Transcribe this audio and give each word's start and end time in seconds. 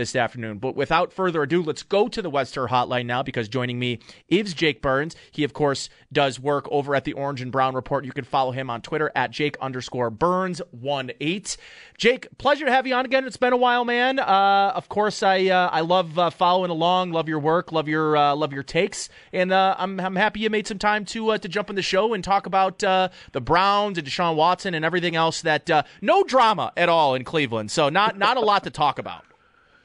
this 0.00 0.16
afternoon. 0.16 0.56
But 0.56 0.74
without 0.74 1.12
further 1.12 1.42
ado, 1.42 1.62
let's 1.62 1.82
go 1.82 2.08
to 2.08 2.22
the 2.22 2.30
Webster 2.30 2.66
Hotline 2.66 3.04
now 3.04 3.22
because 3.22 3.50
joining 3.50 3.78
me 3.78 3.98
is 4.28 4.54
Jake 4.54 4.80
Burns. 4.80 5.14
He, 5.30 5.44
of 5.44 5.52
course, 5.52 5.90
does 6.10 6.40
work 6.40 6.66
over 6.70 6.94
at 6.94 7.04
the 7.04 7.12
Orange 7.12 7.42
and 7.42 7.52
Brown 7.52 7.74
Report. 7.74 8.06
You 8.06 8.12
can 8.12 8.24
follow 8.24 8.50
him 8.50 8.70
on 8.70 8.80
Twitter 8.80 9.12
at 9.14 9.30
Jake 9.30 9.58
underscore 9.60 10.08
Burns 10.08 10.62
one 10.70 11.10
eight. 11.20 11.58
Jake, 11.98 12.26
pleasure 12.38 12.64
to 12.64 12.72
have 12.72 12.86
you 12.86 12.94
on 12.94 13.04
again. 13.04 13.26
It's 13.26 13.36
been 13.36 13.52
a 13.52 13.58
while, 13.58 13.84
man. 13.84 14.18
Uh, 14.18 14.72
of 14.74 14.88
course, 14.88 15.22
I 15.22 15.48
uh, 15.48 15.68
I 15.70 15.82
love 15.82 16.18
uh, 16.18 16.30
following 16.30 16.70
along. 16.70 17.12
Love 17.12 17.28
your 17.28 17.38
work. 17.38 17.72
Love 17.72 17.86
your 17.86 18.16
uh, 18.16 18.34
love 18.34 18.54
your 18.54 18.62
takes, 18.62 19.10
and 19.34 19.52
uh, 19.52 19.74
I'm 19.78 20.00
I'm 20.00 20.16
happy 20.16 20.40
you 20.40 20.48
made 20.48 20.66
some 20.66 20.78
time 20.78 21.04
to 21.06 21.32
uh, 21.32 21.38
to 21.38 21.48
jump 21.48 21.68
in 21.68 21.76
the 21.76 21.82
show 21.82 22.14
and 22.14 22.24
talk 22.24 22.46
about 22.46 22.78
the 22.78 23.10
Browns 23.34 23.98
and 23.98 24.06
Deshaun 24.06 24.34
Watson 24.34 24.72
and 24.72 24.82
everything 24.82 25.14
else. 25.14 25.42
That 25.42 25.68
no 26.00 26.24
drama 26.24 26.72
at 26.74 26.88
all 26.88 27.14
in 27.14 27.24
Cleveland. 27.24 27.70
So 27.70 27.90
not 27.90 28.16
not 28.16 28.38
a 28.38 28.40
lot 28.40 28.64
to 28.64 28.70
talk 28.70 28.98
about. 28.98 29.24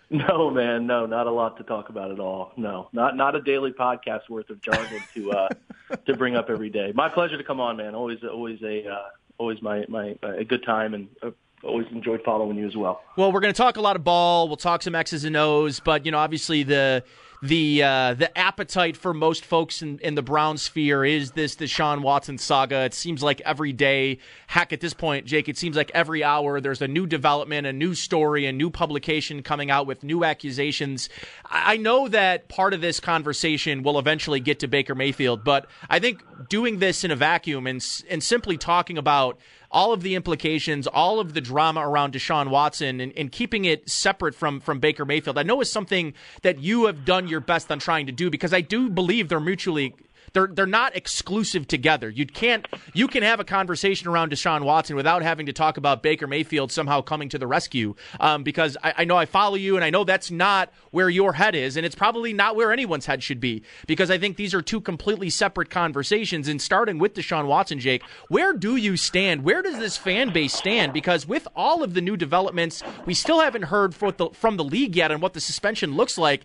No, 0.12 0.52
man, 0.52 0.86
no, 0.86 1.08
not 1.08 1.26
a 1.26 1.32
lot 1.32 1.58
to 1.58 1.64
talk 1.64 1.90
about 1.90 2.12
at 2.12 2.20
all. 2.20 2.54
No, 2.58 2.90
not 2.94 3.18
not 3.18 3.36
a 3.36 3.42
daily 3.42 3.72
podcast 3.72 4.30
worth 4.30 4.52
of 4.52 4.62
jargon 4.62 5.02
to 5.16 5.32
uh, 5.32 5.50
to 6.06 6.16
bring 6.16 6.36
up 6.36 6.50
every 6.50 6.70
day. 6.70 6.92
My 6.94 7.10
pleasure 7.10 7.38
to 7.38 7.44
come 7.44 7.60
on, 7.60 7.78
man. 7.78 7.96
Always, 7.96 8.24
always 8.24 8.62
a 8.62 8.88
uh, 8.88 8.98
always 9.40 9.62
my 9.64 9.84
my 9.90 10.16
a 10.22 10.44
good 10.44 10.64
time, 10.64 10.94
and 10.94 11.08
uh, 11.24 11.32
always 11.64 11.88
enjoyed 11.92 12.22
following 12.24 12.58
you 12.58 12.68
as 12.68 12.76
well. 12.76 13.02
Well, 13.18 13.32
we're 13.32 13.40
going 13.40 13.54
to 13.54 13.58
talk 13.58 13.78
a 13.78 13.82
lot 13.82 13.96
of 13.96 14.04
ball. 14.04 14.48
We'll 14.48 14.58
talk 14.58 14.84
some 14.84 14.94
X's 14.96 15.26
and 15.26 15.36
O's, 15.36 15.80
but 15.80 16.06
you 16.06 16.12
know, 16.12 16.20
obviously 16.20 16.64
the 16.64 17.04
the 17.48 17.84
uh, 17.84 18.14
the 18.16 18.36
appetite 18.38 18.98
for 18.98 19.14
most 19.14 19.46
folks 19.46 19.82
in, 19.82 20.00
in 20.00 20.16
the 20.16 20.22
Brown 20.22 20.58
sphere 20.58 21.06
is 21.06 21.32
this 21.32 21.56
Deshaun 21.56 22.02
Watson 22.02 22.38
saga. 22.38 22.82
It 22.86 22.94
seems 22.94 23.22
like 23.22 23.40
every 23.42 23.72
day, 23.72 24.18
heck, 24.48 24.74
at 24.74 24.82
this 24.82 24.94
point, 24.94 25.26
Jake, 25.26 25.48
it 25.48 25.58
seems 25.58 25.76
like 25.76 25.92
every 25.94 26.24
hour 26.24 26.60
there's 26.60 26.82
a 26.82 26.88
new 26.88 27.06
development, 27.06 27.68
a 27.68 27.74
new 27.74 27.94
story, 27.94 28.46
a 28.46 28.52
new 28.52 28.70
publication 28.70 29.44
coming 29.44 29.70
out 29.70 29.86
with 29.86 30.04
new 30.04 30.24
accusations. 30.24 31.08
I 31.46 31.78
know 31.78 32.08
that 32.08 32.50
part 32.50 32.74
of 32.74 32.82
this 32.82 33.00
conversation 33.00 33.84
will 33.84 34.00
eventually 34.00 34.40
get 34.40 34.60
to 34.60 34.68
Baker 34.68 34.96
Mayfield, 34.96 35.44
but 35.44 35.68
I 35.90 36.00
think 36.00 36.24
doing 36.50 36.80
this 36.80 37.04
in 37.04 37.12
a 37.12 37.16
vacuum 37.16 37.68
and 37.68 37.86
and 38.10 38.24
simply 38.24 38.58
talking 38.58 38.98
about 38.98 39.40
all 39.76 39.92
of 39.92 40.02
the 40.04 40.16
implications, 40.16 40.88
all 40.88 41.20
of 41.20 41.34
the 41.34 41.42
drama 41.42 41.86
around 41.86 42.14
Deshaun 42.14 42.50
Watson, 42.50 43.02
and, 43.02 43.12
and, 43.18 43.30
keeping 43.30 43.66
it 43.66 43.90
separate 43.90 44.34
from 44.34 44.62
from 44.62 44.80
Baker 44.80 45.04
Mayfield. 45.04 45.38
I 45.38 45.44
know 45.44 45.60
is 45.60 45.70
something 45.70 46.14
that 46.44 46.60
you 46.60 46.86
have 46.86 47.04
done 47.04 47.28
your 47.28 47.42
best 47.42 47.70
on 47.70 47.80
trying 47.80 48.06
to 48.06 48.14
do 48.14 48.30
because 48.30 48.54
I 48.54 48.62
do 48.62 48.90
believe 48.90 49.28
they're 49.28 49.42
mutually 49.42 49.94
they're 50.36 50.48
they're 50.48 50.66
not 50.68 50.96
exclusive 50.96 51.68
together. 51.68 52.10
You 52.10 52.28
can't 52.28 52.68
you 52.94 53.08
can 53.08 53.24
have 53.24 53.40
a 53.40 53.44
conversation 53.44 54.08
around 54.08 54.32
Deshaun 54.32 54.64
Watson 54.64 54.96
without 54.96 55.24
having 55.24 55.46
to 55.48 55.54
talk 55.54 55.78
about 55.78 56.04
Baker 56.04 56.28
Mayfield 56.28 56.72
somehow 56.72 57.02
coming 57.02 57.30
to 57.30 57.40
the 57.40 57.48
rescue. 57.48 57.96
Um, 58.20 58.44
because 58.44 58.78
I, 58.84 58.94
I 58.98 59.06
know 59.06 59.16
I 59.16 59.26
follow 59.26 59.56
you, 59.56 59.78
and 59.78 59.86
I 59.86 59.90
know 59.90 60.04
that's 60.04 60.30
not 60.30 60.72
where 60.92 61.10
your 61.10 61.34
head 61.34 61.56
is, 61.56 61.78
and 61.78 61.86
it's 61.86 61.96
probably 61.96 62.34
not 62.34 62.56
where 62.56 62.72
anyone's 62.72 63.06
head 63.06 63.24
should 63.24 63.40
be. 63.40 63.64
Because 63.88 64.12
I 64.12 64.18
think 64.18 64.36
these 64.36 64.54
are 64.54 64.62
two 64.62 64.82
completely 64.82 65.30
separate 65.30 65.70
conversations. 65.70 66.50
And 66.50 66.62
starting 66.62 67.00
with 67.00 67.14
Deshaun 67.14 67.48
Watson, 67.48 67.80
Jake, 67.80 68.04
where 68.28 68.52
do 68.52 68.76
you 68.76 68.98
stand? 68.98 69.44
Where 69.44 69.62
does 69.62 69.80
this 69.80 69.96
fan 69.96 70.34
base 70.34 70.54
stand? 70.54 70.92
Because 70.92 71.26
with 71.26 71.48
all 71.56 71.82
of 71.82 71.94
the 71.94 72.02
new 72.02 72.18
developments, 72.18 72.84
we 73.06 73.14
still 73.14 73.40
haven't 73.40 73.64
heard 73.64 73.94
the, 73.94 74.30
from 74.34 74.58
the 74.58 74.64
league 74.66 74.98
yet 74.98 75.12
on 75.12 75.22
what 75.22 75.34
the 75.34 75.40
suspension 75.40 75.96
looks 75.96 76.18
like 76.18 76.44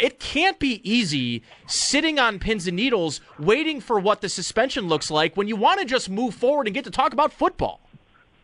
it 0.00 0.18
can't 0.18 0.58
be 0.58 0.80
easy 0.88 1.42
sitting 1.66 2.18
on 2.18 2.38
pins 2.38 2.66
and 2.66 2.76
needles 2.76 3.20
waiting 3.38 3.80
for 3.80 3.98
what 4.00 4.20
the 4.20 4.28
suspension 4.28 4.88
looks 4.88 5.10
like 5.10 5.36
when 5.36 5.48
you 5.48 5.56
want 5.56 5.80
to 5.80 5.86
just 5.86 6.08
move 6.08 6.34
forward 6.34 6.66
and 6.66 6.74
get 6.74 6.84
to 6.84 6.90
talk 6.90 7.12
about 7.12 7.32
football. 7.32 7.80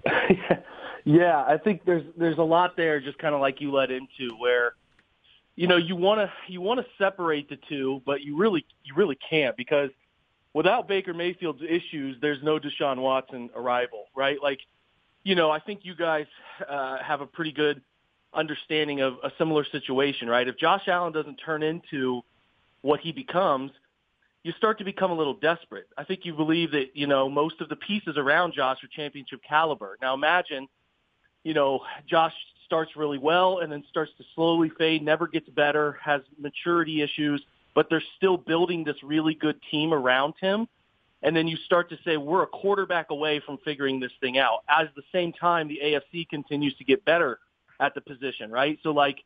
yeah, 1.04 1.44
I 1.46 1.58
think 1.58 1.84
there's 1.84 2.04
there's 2.16 2.38
a 2.38 2.42
lot 2.42 2.76
there 2.76 3.00
just 3.00 3.18
kind 3.18 3.34
of 3.34 3.40
like 3.40 3.60
you 3.60 3.72
led 3.72 3.90
into 3.90 4.36
where 4.38 4.74
you 5.56 5.68
know, 5.68 5.76
you 5.76 5.94
want 5.94 6.20
to 6.20 6.52
you 6.52 6.60
want 6.60 6.80
to 6.80 6.86
separate 6.98 7.48
the 7.48 7.58
two, 7.68 8.02
but 8.04 8.22
you 8.22 8.36
really 8.36 8.66
you 8.84 8.94
really 8.94 9.18
can't 9.30 9.56
because 9.56 9.90
without 10.52 10.88
Baker 10.88 11.14
Mayfield's 11.14 11.62
issues, 11.62 12.16
there's 12.20 12.42
no 12.42 12.58
Deshaun 12.58 12.98
Watson 12.98 13.50
arrival, 13.54 14.06
right? 14.14 14.40
Like, 14.42 14.60
you 15.22 15.34
know, 15.34 15.50
I 15.50 15.60
think 15.60 15.80
you 15.84 15.94
guys 15.94 16.26
uh, 16.68 16.98
have 16.98 17.20
a 17.20 17.26
pretty 17.26 17.52
good 17.52 17.82
understanding 18.34 19.00
of 19.00 19.14
a 19.22 19.30
similar 19.38 19.64
situation, 19.64 20.28
right? 20.28 20.46
If 20.46 20.56
Josh 20.56 20.88
Allen 20.88 21.12
doesn't 21.12 21.36
turn 21.36 21.62
into 21.62 22.22
what 22.82 23.00
he 23.00 23.12
becomes, 23.12 23.70
you 24.42 24.52
start 24.52 24.78
to 24.78 24.84
become 24.84 25.10
a 25.10 25.14
little 25.14 25.34
desperate. 25.34 25.88
I 25.96 26.04
think 26.04 26.24
you 26.24 26.34
believe 26.34 26.72
that, 26.72 26.94
you 26.94 27.06
know, 27.06 27.28
most 27.28 27.60
of 27.60 27.68
the 27.68 27.76
pieces 27.76 28.16
around 28.18 28.52
Josh 28.52 28.84
are 28.84 28.88
championship 28.88 29.40
caliber. 29.48 29.96
Now 30.02 30.14
imagine, 30.14 30.68
you 31.44 31.54
know, 31.54 31.80
Josh 32.06 32.34
starts 32.66 32.94
really 32.94 33.18
well 33.18 33.60
and 33.60 33.72
then 33.72 33.82
starts 33.88 34.12
to 34.18 34.24
slowly 34.34 34.70
fade, 34.76 35.02
never 35.02 35.26
gets 35.26 35.48
better, 35.48 35.98
has 36.02 36.20
maturity 36.38 37.02
issues, 37.02 37.42
but 37.74 37.88
they're 37.88 38.02
still 38.16 38.36
building 38.36 38.84
this 38.84 38.96
really 39.02 39.34
good 39.34 39.58
team 39.70 39.94
around 39.94 40.34
him. 40.40 40.68
And 41.22 41.34
then 41.34 41.48
you 41.48 41.56
start 41.56 41.88
to 41.88 41.98
say, 42.04 42.18
we're 42.18 42.42
a 42.42 42.46
quarterback 42.46 43.10
away 43.10 43.40
from 43.40 43.56
figuring 43.64 43.98
this 43.98 44.12
thing 44.20 44.36
out. 44.36 44.58
As 44.68 44.88
the 44.94 45.02
same 45.10 45.32
time, 45.32 45.68
the 45.68 45.80
AFC 45.82 46.28
continues 46.28 46.76
to 46.76 46.84
get 46.84 47.02
better 47.06 47.38
at 47.80 47.94
the 47.94 48.00
position, 48.00 48.50
right? 48.50 48.78
So 48.82 48.90
like 48.90 49.22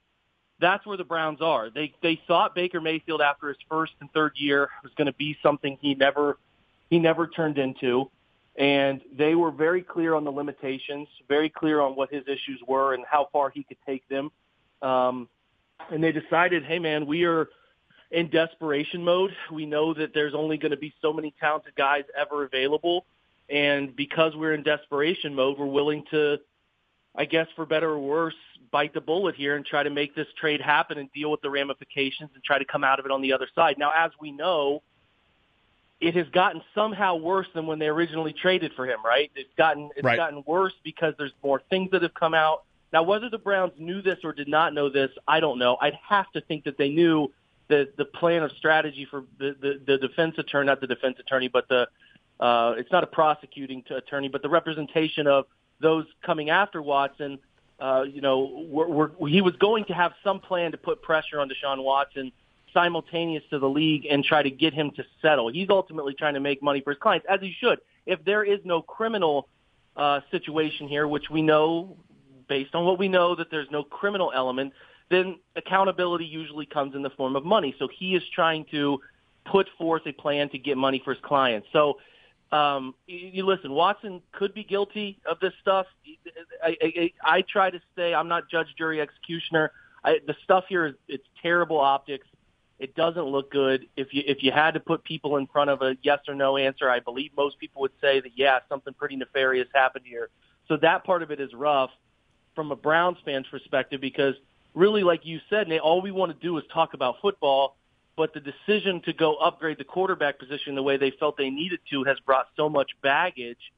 that's 0.61 0.85
where 0.87 0.97
the 0.97 1.05
Browns 1.05 1.41
are. 1.41 1.71
They 1.71 1.95
they 2.03 2.21
thought 2.27 2.55
Baker 2.55 2.81
Mayfield 2.81 3.21
after 3.21 3.49
his 3.49 3.57
first 3.69 3.93
and 4.01 4.11
third 4.13 4.33
year 4.37 4.69
was 4.83 4.93
going 4.97 5.07
to 5.07 5.15
be 5.15 5.37
something 5.43 5.79
he 5.81 5.95
never 5.95 6.39
he 6.91 6.99
never 6.99 7.27
turned 7.27 7.59
into. 7.59 8.11
And 8.57 9.01
they 9.17 9.37
were 9.37 9.53
very 9.53 9.83
clear 9.83 10.15
on 10.15 10.25
the 10.25 10.33
limitations, 10.33 11.07
very 11.29 11.49
clear 11.49 11.81
on 11.81 11.95
what 11.95 12.13
his 12.13 12.25
issues 12.27 12.61
were 12.67 12.95
and 12.95 13.05
how 13.09 13.29
far 13.33 13.51
he 13.51 13.63
could 13.63 13.77
take 13.87 14.09
them. 14.09 14.33
Um, 14.83 15.29
and 15.93 16.03
they 16.03 16.11
decided, 16.11 16.65
hey 16.65 16.81
man, 16.81 17.07
we 17.07 17.25
are 17.25 17.49
in 18.11 18.29
desperation 18.31 19.05
mode. 19.05 19.31
We 19.53 19.65
know 19.65 19.95
that 19.95 20.13
there's 20.13 20.35
only 20.35 20.57
going 20.57 20.73
to 20.73 20.77
be 20.77 20.93
so 21.01 21.13
many 21.13 21.33
talented 21.39 21.77
guys 21.77 22.05
ever 22.19 22.45
available. 22.45 23.05
And 23.49 23.95
because 23.95 24.35
we're 24.35 24.55
in 24.55 24.63
desperation 24.63 25.35
mode, 25.35 25.59
we're 25.59 25.67
willing 25.67 26.05
to 26.11 26.39
I 27.19 27.25
guess 27.25 27.49
for 27.57 27.67
better 27.67 27.91
or 27.91 27.99
worse, 27.99 28.35
bite 28.71 28.95
the 28.95 29.01
bullet 29.01 29.35
here 29.35 29.57
and 29.57 29.67
try 29.67 29.83
to 29.83 29.91
make 29.91 30.15
this 30.15 30.29
trade 30.41 30.61
happen 30.61 30.99
and 30.99 31.13
deal 31.13 31.31
with 31.31 31.41
the 31.43 31.51
ramifications 31.51 32.31
and 32.35 32.45
try 32.45 32.59
to 32.59 32.65
come 32.65 32.85
out 32.85 33.01
of 33.01 33.07
it 33.07 33.11
on 33.11 33.21
the 33.21 33.33
other 33.33 33.49
side. 33.55 33.77
Now, 33.77 33.91
as 33.97 34.13
we 34.21 34.31
know, 34.31 34.83
it 36.01 36.15
has 36.15 36.29
gotten 36.29 36.63
somehow 36.77 37.17
worse 37.17 37.49
than 37.55 37.67
when 37.67 37.81
they 37.81 37.89
originally 37.89 38.33
traded 38.33 38.73
for 38.75 38.87
him, 38.87 39.05
right? 39.05 39.33
It's 39.35 39.53
gotten 39.59 39.91
it's 39.97 40.05
right. 40.05 40.17
gotten 40.17 40.45
worse 40.47 40.75
because 40.85 41.15
there's 41.19 41.33
more 41.43 41.61
things 41.71 41.91
that 41.91 42.03
have 42.03 42.15
come 42.15 42.35
out. 42.35 42.63
Now, 42.93 43.03
whether 43.03 43.29
the 43.29 43.39
Browns 43.39 43.73
knew 43.79 44.01
this 44.01 44.19
or 44.23 44.33
did 44.33 44.49
not 44.49 44.73
know 44.73 44.89
this, 44.89 45.11
I 45.27 45.41
don't 45.41 45.59
know. 45.59 45.77
I'd 45.81 45.99
have 46.09 46.31
to 46.33 46.41
think 46.43 46.65
that 46.65 46.79
they 46.79 46.89
knew 46.89 47.33
the 47.67 47.89
the 47.97 48.05
plan 48.05 48.45
of 48.45 48.53
strategy 48.53 49.09
for 49.11 49.25
the 49.39 49.57
the, 49.61 49.81
the 49.85 49.99
defense 49.99 50.37
attorney, 50.39 50.67
not 50.67 50.81
the 50.81 50.87
defense 50.87 51.17
attorney, 51.19 51.49
but 51.49 51.69
the 51.69 51.89
uh, 52.39 52.75
it's 52.79 52.93
not 52.93 53.03
a 53.03 53.09
prosecuting 53.09 53.83
attorney, 53.91 54.29
but 54.29 54.43
the 54.43 54.49
representation 54.49 55.27
of 55.27 55.47
those 55.81 56.07
coming 56.23 56.51
after 56.51 56.83
Watson, 56.83 57.39
uh, 57.81 58.05
you 58.09 58.21
know, 58.21 58.67
were, 58.69 58.89
were, 58.89 59.29
he 59.29 59.41
was 59.41 59.55
going 59.57 59.85
to 59.87 59.95
have 59.95 60.13
some 60.25 60.41
plan 60.41 60.73
to 60.73 60.79
put 60.79 61.03
pressure 61.03 61.41
on 61.41 61.49
Deshaun 61.49 61.83
Watson 61.83 62.33
simultaneous 62.75 63.43
to 63.51 63.59
the 63.59 63.69
league 63.69 64.07
and 64.11 64.25
try 64.25 64.43
to 64.43 64.51
get 64.51 64.75
him 64.75 64.91
to 64.93 65.05
settle. 65.23 65.49
He's 65.49 65.71
ultimately 65.71 66.15
trying 66.15 66.35
to 66.35 66.41
make 66.41 66.63
money 66.63 66.81
for 66.81 66.91
his 66.91 66.99
clients, 66.99 67.27
as 67.29 67.41
he 67.41 67.55
should. 67.59 67.79
If 68.07 68.25
there 68.25 68.45
is 68.45 68.61
no 68.65 68.83
criminal 68.83 69.49
uh, 69.97 70.21
situation 70.31 70.89
here, 70.89 71.07
which 71.07 71.31
we 71.31 71.43
know, 71.43 71.97
based 72.49 72.75
on 72.75 72.85
what 72.85 72.99
we 72.99 73.09
know, 73.09 73.35
that 73.35 73.51
there's 73.51 73.71
no 73.71 73.83
criminal 73.83 74.33
element, 74.35 74.73
then 75.11 75.39
accountability 75.57 76.25
usually 76.25 76.67
comes 76.67 76.95
in 76.95 77.03
the 77.03 77.11
form 77.11 77.37
of 77.37 77.45
money. 77.45 77.75
So 77.79 77.89
he 77.89 78.15
is 78.15 78.23
trying 78.35 78.67
to 78.71 79.01
put 79.45 79.69
forth 79.79 80.03
a 80.07 80.13
plan 80.13 80.51
to 80.51 80.59
get 80.59 80.77
money 80.77 81.01
for 81.03 81.15
his 81.15 81.23
clients. 81.23 81.69
So 81.73 81.99
um, 82.51 82.95
you, 83.07 83.31
you 83.33 83.47
listen, 83.47 83.73
Watson 83.73 84.23
could 84.33 84.55
be 84.55 84.65
guilty 84.65 85.19
of 85.27 85.39
this 85.41 85.53
stuff. 85.61 85.87
I, 86.63 86.77
I, 86.83 87.13
I 87.23 87.43
try 87.43 87.71
to 87.71 87.81
say 87.97 88.15
I'm 88.15 88.29
not 88.29 88.49
judge, 88.51 88.69
jury, 88.77 89.01
executioner. 89.01 89.73
I, 90.05 90.19
the 90.27 90.35
stuff 90.45 90.65
here 90.69 90.87
is 90.87 90.95
it's 91.09 91.27
terrible 91.43 91.79
optics. 91.79 92.27
It 92.79 92.95
doesn't 92.95 93.25
look 93.25 93.51
good. 93.51 93.87
If 93.97 94.15
you 94.15 94.23
if 94.27 94.43
you 94.43 94.53
had 94.53 94.75
to 94.75 94.81
put 94.81 95.05
people 95.05 95.37
in 95.37 95.47
front 95.49 95.71
of 95.71 95.83
a 95.83 95.97
yes 96.03 96.21
or 96.29 96.35
no 96.35 96.57
answer, 96.57 96.89
I 96.89 97.01
believe 97.01 97.33
most 97.37 97.59
people 97.59 97.83
would 97.83 97.93
say 98.01 98.21
that 98.21 98.31
yeah, 98.37 98.61
something 98.69 98.95
pretty 98.95 99.17
nefarious 99.17 99.69
happened 99.75 100.05
here. 100.07 100.31
So 100.69 100.77
that 100.79 101.05
part 101.05 101.23
of 101.23 101.31
it 101.31 101.41
is 101.41 101.53
rough 101.55 101.91
from 102.55 102.71
a 102.71 102.77
Browns 102.77 103.19
fan's 103.25 103.47
perspective 103.49 104.01
because 104.01 104.35
really, 104.75 105.03
like 105.03 105.27
you 105.27 105.41
said, 105.51 105.69
Nate, 105.69 105.81
all 105.81 106.01
we 106.01 106.13
want 106.13 106.33
to 106.33 106.39
do 106.47 106.57
is 106.59 106.65
talk 106.73 106.95
about 106.95 107.17
football 107.21 107.77
but 108.19 108.35
the 108.35 108.41
decision 108.41 109.01
to 109.03 109.13
go 109.13 109.37
upgrade 109.37 109.79
the 109.79 109.85
quarterback 109.85 110.41
position 110.41 110.75
the 110.75 110.83
way 110.83 110.97
they 110.97 111.13
felt 111.13 111.37
they 111.37 111.51
needed 111.51 111.79
to 111.89 112.03
has 112.03 112.19
brought 112.27 112.49
so 112.57 112.69
much 112.69 112.91
baggage, 113.01 113.73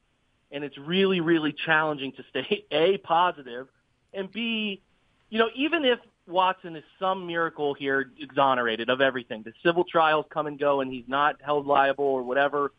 and 0.51 0.63
it's 0.63 0.77
really, 0.79 1.21
really 1.21 1.53
challenging 1.65 2.11
to 2.13 2.23
stay 2.31 2.65
A, 2.71 2.97
positive, 2.97 3.67
and 4.13 4.29
B, 4.31 4.81
you 5.29 5.37
know, 5.37 5.49
even 5.55 5.85
if 5.85 5.99
Watson 6.27 6.75
is 6.75 6.83
some 6.99 7.27
miracle 7.27 7.75
here 7.75 8.11
exonerated 8.19 8.89
of 8.89 8.99
everything, 8.99 9.43
the 9.43 9.53
civil 9.63 9.83
trials 9.83 10.25
come 10.33 10.47
and 10.47 10.59
go, 10.59 10.81
and 10.81 10.91
he's 10.91 11.07
not 11.07 11.35
held 11.39 11.67
liable 11.67 12.05
or 12.05 12.23
whatever. 12.23 12.71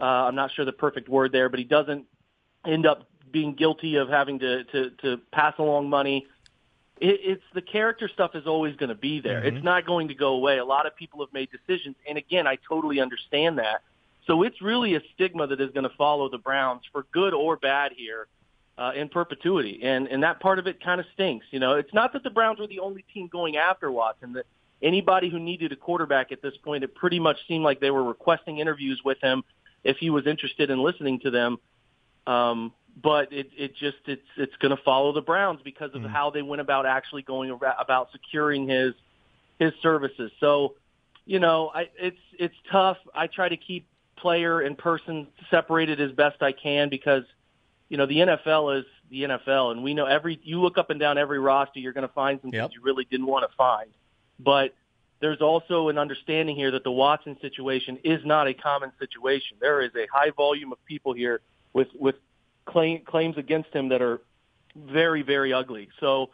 Uh, 0.00 0.04
I'm 0.04 0.36
not 0.36 0.52
sure 0.52 0.64
the 0.64 0.72
perfect 0.72 1.08
word 1.08 1.32
there, 1.32 1.48
but 1.48 1.58
he 1.58 1.64
doesn't 1.64 2.06
end 2.64 2.86
up 2.86 3.08
being 3.32 3.54
guilty 3.54 3.96
of 3.96 4.08
having 4.08 4.38
to, 4.38 4.62
to, 4.64 4.90
to 5.02 5.16
pass 5.32 5.54
along 5.58 5.90
money 5.90 6.26
it, 7.00 7.20
it's 7.22 7.42
the 7.54 7.62
character 7.62 8.08
stuff 8.12 8.32
is 8.34 8.46
always 8.46 8.76
going 8.76 8.88
to 8.88 8.94
be 8.94 9.20
there. 9.20 9.40
Mm-hmm. 9.40 9.56
It's 9.56 9.64
not 9.64 9.86
going 9.86 10.08
to 10.08 10.14
go 10.14 10.34
away. 10.34 10.58
A 10.58 10.64
lot 10.64 10.86
of 10.86 10.96
people 10.96 11.20
have 11.20 11.32
made 11.32 11.48
decisions, 11.50 11.96
and 12.08 12.18
again, 12.18 12.46
I 12.46 12.58
totally 12.68 13.00
understand 13.00 13.58
that. 13.58 13.82
So 14.26 14.42
it's 14.42 14.60
really 14.60 14.94
a 14.94 15.00
stigma 15.14 15.46
that 15.46 15.60
is 15.60 15.70
going 15.70 15.88
to 15.88 15.96
follow 15.96 16.28
the 16.28 16.38
Browns 16.38 16.82
for 16.92 17.06
good 17.12 17.32
or 17.32 17.56
bad 17.56 17.92
here 17.96 18.26
uh, 18.76 18.92
in 18.94 19.08
perpetuity, 19.08 19.80
and 19.82 20.06
and 20.06 20.22
that 20.22 20.40
part 20.40 20.58
of 20.58 20.66
it 20.66 20.82
kind 20.82 21.00
of 21.00 21.06
stinks. 21.14 21.46
You 21.50 21.60
know, 21.60 21.74
it's 21.74 21.92
not 21.94 22.12
that 22.12 22.22
the 22.22 22.30
Browns 22.30 22.60
were 22.60 22.66
the 22.66 22.80
only 22.80 23.04
team 23.14 23.28
going 23.30 23.56
after 23.56 23.90
Watson. 23.90 24.34
That 24.34 24.46
anybody 24.82 25.30
who 25.30 25.38
needed 25.38 25.72
a 25.72 25.76
quarterback 25.76 26.30
at 26.30 26.42
this 26.42 26.54
point, 26.62 26.84
it 26.84 26.94
pretty 26.94 27.18
much 27.18 27.38
seemed 27.48 27.64
like 27.64 27.80
they 27.80 27.90
were 27.90 28.04
requesting 28.04 28.58
interviews 28.58 29.00
with 29.04 29.18
him 29.22 29.42
if 29.82 29.96
he 29.96 30.10
was 30.10 30.26
interested 30.26 30.70
in 30.70 30.82
listening 30.82 31.20
to 31.20 31.30
them. 31.30 31.58
Um, 32.28 32.72
but 33.02 33.32
it 33.32 33.50
it 33.56 33.74
just 33.74 33.96
it's 34.06 34.26
it's 34.36 34.54
going 34.56 34.76
to 34.76 34.82
follow 34.82 35.12
the 35.12 35.22
Browns 35.22 35.60
because 35.64 35.94
of 35.94 36.02
mm. 36.02 36.10
how 36.10 36.30
they 36.30 36.42
went 36.42 36.60
about 36.60 36.84
actually 36.84 37.22
going 37.22 37.50
about 37.78 38.10
securing 38.12 38.68
his 38.68 38.92
his 39.58 39.72
services. 39.82 40.30
So, 40.40 40.74
you 41.24 41.38
know, 41.38 41.70
I 41.74 41.88
it's 41.98 42.18
it's 42.38 42.54
tough. 42.70 42.98
I 43.14 43.28
try 43.28 43.48
to 43.48 43.56
keep 43.56 43.86
player 44.16 44.60
and 44.60 44.76
person 44.76 45.28
separated 45.50 46.00
as 46.00 46.12
best 46.12 46.42
I 46.42 46.52
can 46.52 46.90
because 46.90 47.22
you 47.88 47.96
know 47.96 48.06
the 48.06 48.16
NFL 48.16 48.80
is 48.80 48.84
the 49.10 49.22
NFL, 49.22 49.72
and 49.72 49.82
we 49.82 49.94
know 49.94 50.04
every 50.04 50.38
you 50.42 50.60
look 50.60 50.76
up 50.76 50.90
and 50.90 51.00
down 51.00 51.16
every 51.16 51.38
roster, 51.38 51.80
you're 51.80 51.94
going 51.94 52.06
to 52.06 52.12
find 52.12 52.40
some 52.42 52.50
yep. 52.52 52.64
things 52.64 52.74
you 52.74 52.82
really 52.82 53.06
didn't 53.10 53.26
want 53.26 53.48
to 53.48 53.56
find. 53.56 53.90
But 54.38 54.74
there's 55.20 55.40
also 55.40 55.88
an 55.88 55.98
understanding 55.98 56.56
here 56.56 56.72
that 56.72 56.84
the 56.84 56.92
Watson 56.92 57.38
situation 57.40 57.98
is 58.04 58.24
not 58.24 58.48
a 58.48 58.54
common 58.54 58.92
situation. 58.98 59.56
There 59.60 59.80
is 59.80 59.92
a 59.96 60.06
high 60.12 60.30
volume 60.30 60.72
of 60.72 60.84
people 60.84 61.12
here 61.14 61.40
with 61.72 61.88
with 61.98 62.16
claim, 62.66 63.02
claims 63.04 63.36
against 63.36 63.72
him 63.74 63.88
that 63.88 64.02
are 64.02 64.20
very, 64.76 65.22
very 65.22 65.52
ugly. 65.52 65.88
So, 66.00 66.30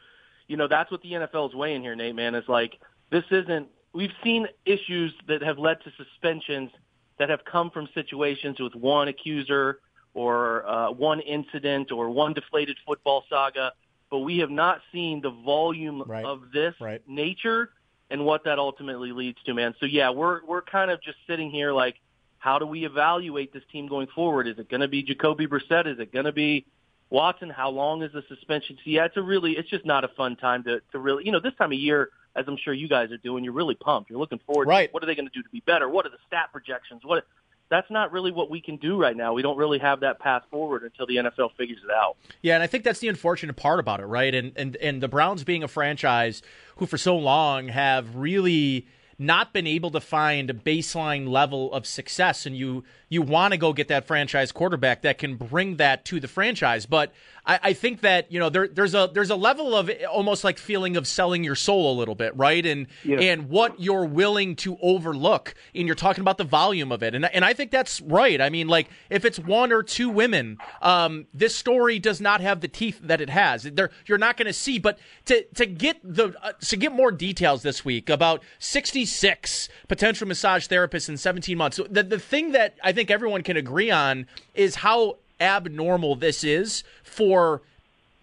you 0.49 0.57
know, 0.57 0.69
that's 0.69 0.91
what 0.91 1.03
the 1.03 1.13
NFL 1.13 1.51
is 1.51 1.55
weighing 1.55 1.83
here, 1.83 1.95
Nate, 1.95 2.15
man, 2.15 2.35
is 2.35 2.45
like, 2.49 2.79
this 3.11 3.25
isn't, 3.31 3.69
we've 3.93 4.13
seen 4.23 4.47
issues 4.67 5.15
that 5.29 5.43
have 5.43 5.59
led 5.59 5.83
to 5.85 5.93
suspensions 5.97 6.71
that 7.19 7.31
have 7.31 7.45
come 7.45 7.71
from 7.71 7.89
situations 7.95 8.59
with 8.61 8.75
one 8.75 9.09
accuser 9.09 9.81
or 10.15 10.67
uh, 10.69 10.91
one 10.91 11.21
incident 11.21 11.93
or 11.93 12.11
one 12.11 12.35
deflated 12.35 12.77
football 12.87 13.25
saga, 13.29 13.73
but 14.11 14.19
we 14.19 14.39
have 14.39 14.51
not 14.51 14.81
seen 14.93 15.21
the 15.21 15.31
volume 15.31 16.03
right. 16.07 16.25
of 16.25 16.53
this 16.53 16.75
right. 16.81 17.03
nature 17.09 17.71
and 18.11 18.25
what 18.25 18.45
that 18.45 18.59
ultimately 18.59 19.13
leads 19.13 19.39
to, 19.45 19.55
man. 19.55 19.75
So 19.81 19.87
yeah, 19.87 20.11
we're 20.11 20.45
we're 20.45 20.63
kind 20.63 20.91
of 20.91 21.03
just 21.03 21.19
sitting 21.27 21.51
here 21.51 21.73
like, 21.73 21.97
how 22.44 22.58
do 22.58 22.67
we 22.67 22.85
evaluate 22.85 23.55
this 23.55 23.62
team 23.73 23.88
going 23.88 24.06
forward? 24.06 24.46
Is 24.46 24.58
it 24.58 24.69
going 24.69 24.82
to 24.82 24.88
be 24.88 25.02
Jacoby 25.02 25.46
Brissett? 25.46 25.87
Is 25.87 25.99
it 25.99 26.12
going 26.12 26.26
to 26.26 26.32
be 26.32 26.67
Watson? 27.08 27.49
How 27.49 27.70
long 27.70 28.02
is 28.02 28.12
the 28.12 28.23
suspension? 28.29 28.76
So 28.85 28.91
yeah, 28.91 29.06
it's 29.06 29.17
a 29.17 29.23
really, 29.23 29.52
it's 29.52 29.70
just 29.70 29.87
not 29.87 30.05
a 30.05 30.08
fun 30.08 30.37
time 30.37 30.62
to, 30.64 30.82
to 30.93 30.99
really, 30.99 31.25
you 31.25 31.32
know, 31.32 31.41
this 31.41 31.55
time 31.55 31.73
of 31.73 31.79
year, 31.79 32.11
as 32.37 32.44
I'm 32.46 32.58
sure 32.58 32.75
you 32.75 32.87
guys 32.87 33.11
are 33.12 33.17
doing, 33.17 33.44
you're 33.44 33.55
really 33.55 33.76
pumped. 33.76 34.11
You're 34.11 34.19
looking 34.19 34.41
forward. 34.44 34.69
Right. 34.69 34.88
To, 34.88 34.93
what 34.93 35.02
are 35.02 35.06
they 35.06 35.14
going 35.14 35.26
to 35.26 35.32
do 35.32 35.43
to 35.43 35.49
be 35.49 35.62
better? 35.64 35.88
What 35.88 36.05
are 36.05 36.11
the 36.11 36.19
stat 36.26 36.50
projections? 36.52 37.00
What 37.02 37.25
that's 37.70 37.91
not 37.91 38.12
really 38.12 38.31
what 38.31 38.50
we 38.50 38.61
can 38.61 38.76
do 38.76 39.00
right 39.00 39.17
now. 39.17 39.32
We 39.32 39.40
don't 39.40 39.56
really 39.56 39.79
have 39.79 40.00
that 40.00 40.19
path 40.19 40.43
forward 40.50 40.82
until 40.82 41.06
the 41.06 41.17
NFL 41.17 41.56
figures 41.56 41.79
it 41.82 41.90
out. 41.90 42.19
Yeah, 42.43 42.55
and 42.55 42.62
I 42.62 42.67
think 42.67 42.85
that's 42.85 43.00
the 43.00 43.08
unfortunate 43.08 43.56
part 43.56 43.81
about 43.81 44.00
it, 44.00 44.05
right? 44.05 44.35
And 44.35 44.52
and 44.55 44.76
and 44.76 45.02
the 45.02 45.08
Browns 45.08 45.44
being 45.44 45.62
a 45.62 45.69
franchise 45.69 46.43
who 46.76 46.85
for 46.85 46.99
so 46.99 47.17
long 47.17 47.69
have 47.69 48.14
really 48.14 48.87
not 49.19 49.52
been 49.52 49.66
able 49.66 49.90
to 49.90 50.00
find 50.00 50.50
a 50.50 50.55
baseline 50.55 51.28
level 51.28 51.72
of 51.72 51.87
success 51.87 52.46
and 52.46 52.56
you 52.56 52.84
you 53.14 53.22
want 53.22 53.52
to 53.52 53.58
go 53.58 53.72
get 53.72 53.88
that 53.88 54.06
franchise 54.06 54.52
quarterback 54.52 55.02
that 55.02 55.19
can 55.19 55.37
bring 55.37 55.76
that 55.76 56.05
to 56.05 56.20
the 56.20 56.28
franchise 56.28 56.87
but 56.87 57.12
I, 57.46 57.61
I, 57.62 57.72
think 57.72 58.00
that 58.00 58.31
you 58.32 58.40
know 58.40 58.49
there, 58.49 58.69
there's 58.69 58.94
a 58.94 59.11
there's 59.12 59.31
a 59.31 59.37
level 59.37 59.75
of 59.75 59.90
almost 60.11 60.44
like 60.44 60.58
feeling 60.58 60.96
of 60.96 61.06
selling 61.06 61.44
your 61.44 61.55
soul 61.55 61.93
a 61.93 61.96
little 61.99 62.14
bit, 62.14 62.34
right? 62.37 62.64
And 62.64 62.87
yeah. 63.05 63.19
and 63.19 63.49
what 63.49 63.78
you're 63.81 64.06
willing 64.06 64.56
to 64.56 64.78
overlook, 64.81 65.55
and 65.75 65.87
you're 65.87 65.94
talking 65.94 66.22
about 66.22 66.38
the 66.38 66.44
volume 66.44 66.90
of 66.90 67.02
it, 67.02 67.14
and 67.14 67.25
and 67.26 67.44
I 67.44 67.52
think 67.52 67.70
that's 67.70 68.00
right. 68.02 68.40
I 68.40 68.49
mean, 68.49 68.69
like 68.69 68.88
if 69.11 69.25
it's 69.25 69.38
one 69.38 69.72
or 69.72 69.82
two 69.82 70.08
women, 70.08 70.58
um, 70.81 71.26
this 71.34 71.55
story 71.55 71.99
does 71.99 72.20
not 72.20 72.40
have 72.40 72.61
the 72.61 72.69
teeth 72.69 73.00
that 73.02 73.20
it 73.20 73.31
has. 73.31 73.64
There, 73.64 73.90
you're 74.06 74.19
not 74.19 74.37
going 74.37 74.46
to 74.46 74.52
see. 74.52 74.78
But 74.78 74.99
to 75.26 75.44
to 75.55 75.66
get 75.66 75.99
the 76.02 76.34
uh, 76.43 76.52
to 76.52 76.76
get 76.76 76.93
more 76.93 77.12
details 77.12 77.62
this 77.62 77.84
week 77.84 78.08
about 78.08 78.43
66 78.58 79.69
potential 79.88 80.26
massage 80.26 80.66
therapists 80.66 81.08
in 81.08 81.16
17 81.16 81.58
months. 81.58 81.76
So 81.76 81.84
the 81.84 82.02
the 82.02 82.19
thing 82.19 82.52
that 82.52 82.78
I 82.82 82.93
think 82.93 83.04
everyone 83.11 83.43
can 83.43 83.56
agree 83.56 83.91
on 83.91 84.27
is 84.55 84.77
how 84.77 85.17
abnormal 85.41 86.17
this 86.17 86.45
is 86.45 86.85
for 87.03 87.62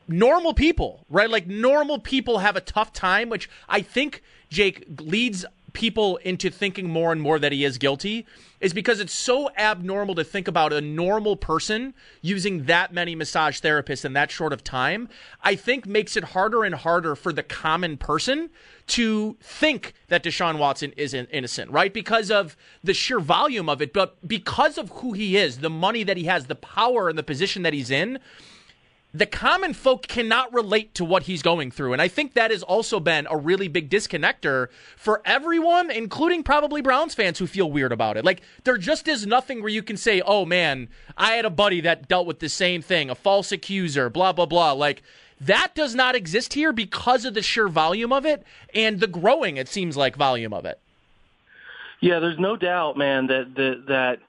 normal 0.07 0.54
people, 0.54 1.06
right? 1.10 1.30
Like 1.30 1.48
normal 1.48 2.00
people 2.00 2.39
have 2.39 2.56
a 2.56 2.62
tough 2.62 2.94
time, 2.94 3.30
which 3.30 3.50
I 3.68 3.81
think 3.81 4.24
Jake 4.50 4.86
leads 5.00 5.45
people 5.73 6.18
into 6.18 6.50
thinking 6.50 6.89
more 6.89 7.12
and 7.12 7.21
more 7.21 7.39
that 7.39 7.51
he 7.51 7.63
is 7.63 7.77
guilty 7.77 8.25
is 8.59 8.73
because 8.73 9.00
it's 9.00 9.13
so 9.13 9.50
abnormal 9.57 10.15
to 10.15 10.23
think 10.23 10.47
about 10.47 10.71
a 10.71 10.81
normal 10.81 11.35
person 11.35 11.94
using 12.21 12.65
that 12.65 12.94
many 12.94 13.15
massage 13.15 13.59
therapists 13.59 14.06
in 14.06 14.13
that 14.13 14.29
short 14.29 14.53
of 14.53 14.63
time. 14.63 15.09
I 15.41 15.56
think 15.56 15.85
makes 15.85 16.15
it 16.15 16.23
harder 16.25 16.63
and 16.63 16.75
harder 16.75 17.15
for 17.15 17.33
the 17.33 17.44
common 17.44 17.97
person 17.97 18.50
to 18.88 19.38
think 19.41 19.94
that 20.09 20.23
Deshaun 20.23 20.57
Watson 20.57 20.94
is 20.97 21.13
innocent, 21.13 21.71
right? 21.71 21.94
Because 21.94 22.29
of 22.29 22.57
the 22.83 22.94
sheer 22.94 23.19
volume 23.19 23.69
of 23.69 23.81
it, 23.81 23.94
but 23.94 24.27
because 24.27 24.77
of 24.77 24.89
who 24.89 25.13
he 25.13 25.38
is, 25.38 25.59
the 25.59 25.69
money 25.69 26.03
that 26.03 26.17
he 26.17 26.25
has, 26.25 26.47
the 26.47 26.56
power 26.56 27.09
and 27.09 27.17
the 27.17 27.24
position 27.24 27.63
that 27.63 27.74
he's 27.74 27.89
in, 27.89 28.19
the 29.13 29.25
common 29.25 29.74
folk 29.74 30.08
cannot 30.08 30.54
relate 30.54 30.94
to 30.96 31.04
what 31.04 31.24
he's 31.24 31.42
going 31.42 31.69
through. 31.69 31.92
And 31.94 32.02
I 32.02 32.08
think 32.08 32.34
that 32.34 32.52
has 32.52 32.63
also 32.63 33.00
been 33.00 33.28
a 33.30 33.36
really 33.36 33.68
big 33.68 33.90
disconnector 33.90 34.68
for 34.96 35.22
everyone, 35.25 35.92
including 35.92 36.44
probably 36.44 36.81
Browns 36.81 37.13
fans 37.13 37.38
who 37.38 37.48
feel 37.48 37.69
weird 37.69 37.92
about 37.92 38.16
it. 38.16 38.24
Like, 38.24 38.42
there 38.63 38.78
just 38.78 39.08
is 39.10 39.25
nothing 39.28 39.62
where 39.62 39.69
you 39.69 39.84
can 39.84 39.98
say, 39.98 40.22
oh 40.22 40.46
man, 40.46 40.88
I 41.18 41.34
had 41.34 41.44
a 41.44 41.50
buddy 41.50 41.81
that 41.81 42.08
dealt 42.08 42.25
with 42.25 42.40
the 42.40 42.50
same 42.50 42.81
thing, 42.81 43.10
a 43.10 43.16
false 43.16 43.52
accuser, 43.52 44.10
blah, 44.10 44.31
blah, 44.31 44.46
blah. 44.46 44.72
Like, 44.72 45.04
that 45.42 45.75
does 45.75 45.94
not 45.94 46.16
exist 46.16 46.54
here 46.54 46.72
because 46.72 47.25
of 47.25 47.34
the 47.34 47.42
sheer 47.42 47.68
volume 47.68 48.13
of 48.13 48.25
it 48.25 48.44
and 48.74 49.00
the 49.00 49.08
growing, 49.08 49.58
it 49.58 49.68
seems 49.68 49.98
like, 49.98 50.16
volume 50.16 50.54
of 50.54 50.66
it. 50.66 50.80
Yeah, 52.00 52.19
there's 52.19 52.40
no 52.40 52.56
doubt, 52.56 52.98
man, 52.98 53.28
that, 53.28 53.56
that, 53.56 53.84
that 53.88 54.19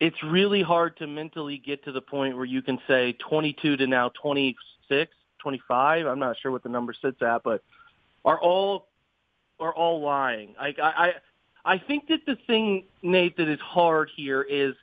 it's 0.00 0.22
really 0.22 0.62
hard 0.62 0.96
to 0.98 1.06
mentally 1.06 1.58
get 1.58 1.84
to 1.84 1.92
the 1.92 2.00
point 2.00 2.36
where 2.36 2.44
you 2.44 2.62
can 2.62 2.78
say 2.86 3.12
22 3.14 3.76
to 3.78 3.86
now 3.86 4.10
26, 4.20 5.12
25. 5.38 6.06
I'm 6.06 6.18
not 6.18 6.36
sure 6.40 6.52
what 6.52 6.62
the 6.62 6.68
number 6.68 6.92
sits 6.92 7.20
at, 7.22 7.42
but 7.42 7.62
are 8.24 8.40
all 8.40 8.88
are 9.60 9.74
all 9.74 10.00
lying. 10.00 10.54
I 10.58 10.74
I 10.80 11.12
I 11.64 11.78
think 11.78 12.08
that 12.08 12.24
the 12.26 12.36
thing, 12.46 12.84
Nate, 13.02 13.36
that 13.36 13.48
is 13.48 13.60
hard 13.60 14.10
here 14.14 14.42
is 14.42 14.74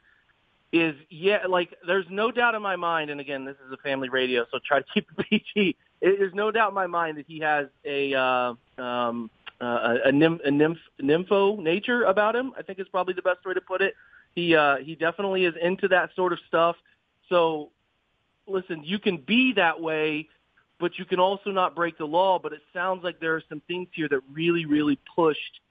is 0.74 0.96
yeah, 1.10 1.46
like 1.48 1.74
there's 1.88 2.06
no 2.10 2.32
doubt 2.32 2.56
in 2.56 2.62
my 2.62 2.76
mind, 2.76 3.10
and 3.10 3.22
again, 3.22 3.46
this 3.46 3.56
is 3.66 3.72
a 3.72 3.78
family 3.78 4.10
radio, 4.10 4.46
so 4.52 4.60
try 4.66 4.80
to 4.80 4.86
keep 4.94 5.08
it 5.18 5.44
PG. 5.54 5.78
There's 6.02 6.34
no 6.34 6.52
doubt 6.52 6.70
in 6.70 6.76
my 6.76 6.88
mind 6.88 7.18
that 7.18 7.26
he 7.28 7.40
has 7.40 7.68
a 7.86 8.14
uh, 8.14 8.54
um, 8.78 9.30
uh, 9.62 9.96
a, 10.06 10.12
nymph, 10.12 10.42
a 10.44 10.52
nymph, 10.52 10.78
nympho 11.02 11.58
nature 11.58 12.04
about 12.04 12.36
him. 12.36 12.52
I 12.58 12.62
think 12.62 12.80
is 12.80 12.88
probably 12.90 13.14
the 13.14 13.22
best 13.22 13.46
way 13.46 13.54
to 13.54 13.62
put 13.62 13.82
it. 13.82 13.96
He 14.36 14.56
uh, 14.56 14.78
he 14.78 14.96
definitely 14.96 15.46
is 15.46 15.56
into 15.62 15.88
that 15.90 16.10
sort 16.16 16.34
of 16.34 16.40
stuff. 16.48 16.76
So, 17.30 17.72
listen, 18.48 18.84
you 18.84 19.00
can 19.00 19.18
be 19.18 19.54
that 19.54 19.82
way, 19.82 20.28
but 20.80 21.00
you 21.00 21.06
can 21.06 21.20
also 21.20 21.52
not 21.52 21.74
break 21.74 21.98
the 21.98 22.06
law. 22.06 22.38
But 22.40 22.54
it 22.54 22.62
sounds 22.74 23.04
like 23.04 23.20
there 23.20 23.36
are 23.36 23.44
some 23.48 23.62
things 23.62 23.88
here 23.94 24.10
that 24.10 24.22
really, 24.32 24.66
really 24.66 25.00
pushed 25.16 25.62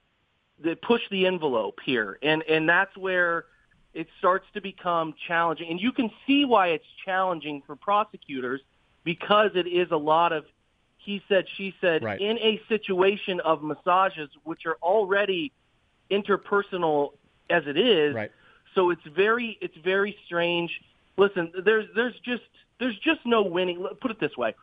that 0.63 0.81
push 0.81 1.01
the 1.11 1.27
envelope 1.27 1.79
here, 1.85 2.17
and 2.21 2.43
and 2.43 2.67
that's 2.67 2.95
where 2.97 3.45
it 3.93 4.07
starts 4.19 4.45
to 4.53 4.61
become 4.61 5.13
challenging. 5.27 5.69
And 5.69 5.79
you 5.79 5.91
can 5.91 6.11
see 6.27 6.43
why 6.43 6.69
it's 6.69 6.85
challenging 7.05 7.61
for 7.65 7.75
prosecutors 7.77 8.61
because 9.05 9.51
it 9.55 9.67
is 9.67 9.91
a 9.91 9.97
lot 9.97 10.33
of 10.33 10.43
he 11.05 11.21
said, 11.29 11.45
she 11.55 11.73
said, 11.79 12.03
right. 12.03 12.19
in 12.19 12.39
a 12.39 12.59
situation 12.67 13.39
of 13.41 13.61
massages, 13.61 14.29
which 14.43 14.65
are 14.65 14.77
already 14.81 15.51
interpersonal 16.09 17.11
as 17.47 17.63
it 17.67 17.77
is. 17.77 18.15
Right. 18.15 18.31
So 18.75 18.91
it's 18.91 19.01
very 19.15 19.57
it's 19.61 19.77
very 19.83 20.17
strange. 20.25 20.81
Listen, 21.17 21.51
there's 21.63 21.85
there's 21.95 22.15
just 22.23 22.43
there's 22.79 22.97
just 22.99 23.21
no 23.25 23.41
winning. 23.41 23.85
Put 24.01 24.11
it 24.11 24.19
this 24.19 24.37
way. 24.37 24.53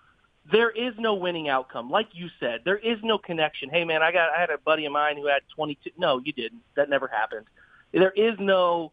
There 0.50 0.70
is 0.70 0.92
no 0.98 1.14
winning 1.14 1.48
outcome. 1.48 1.90
Like 1.90 2.08
you 2.12 2.28
said, 2.38 2.60
there 2.64 2.76
is 2.76 2.98
no 3.02 3.16
connection. 3.16 3.70
Hey 3.70 3.84
man, 3.84 4.02
I 4.02 4.12
got 4.12 4.30
I 4.30 4.40
had 4.40 4.50
a 4.50 4.58
buddy 4.58 4.84
of 4.84 4.92
mine 4.92 5.16
who 5.16 5.26
had 5.26 5.42
22 5.54 5.90
No, 5.96 6.20
you 6.22 6.32
didn't. 6.32 6.62
That 6.76 6.90
never 6.90 7.08
happened. 7.08 7.46
There 7.92 8.10
is 8.10 8.34
no 8.38 8.92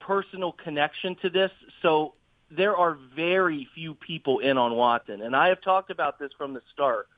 personal 0.00 0.52
connection 0.52 1.16
to 1.22 1.30
this. 1.30 1.50
So 1.82 2.14
there 2.50 2.76
are 2.76 2.96
very 3.14 3.68
few 3.74 3.94
people 3.94 4.38
in 4.38 4.56
on 4.56 4.74
Watson, 4.74 5.20
and 5.22 5.34
I 5.34 5.48
have 5.48 5.60
talked 5.60 5.90
about 5.90 6.18
this 6.18 6.30
from 6.38 6.54
the 6.54 6.62
start. 6.72 7.08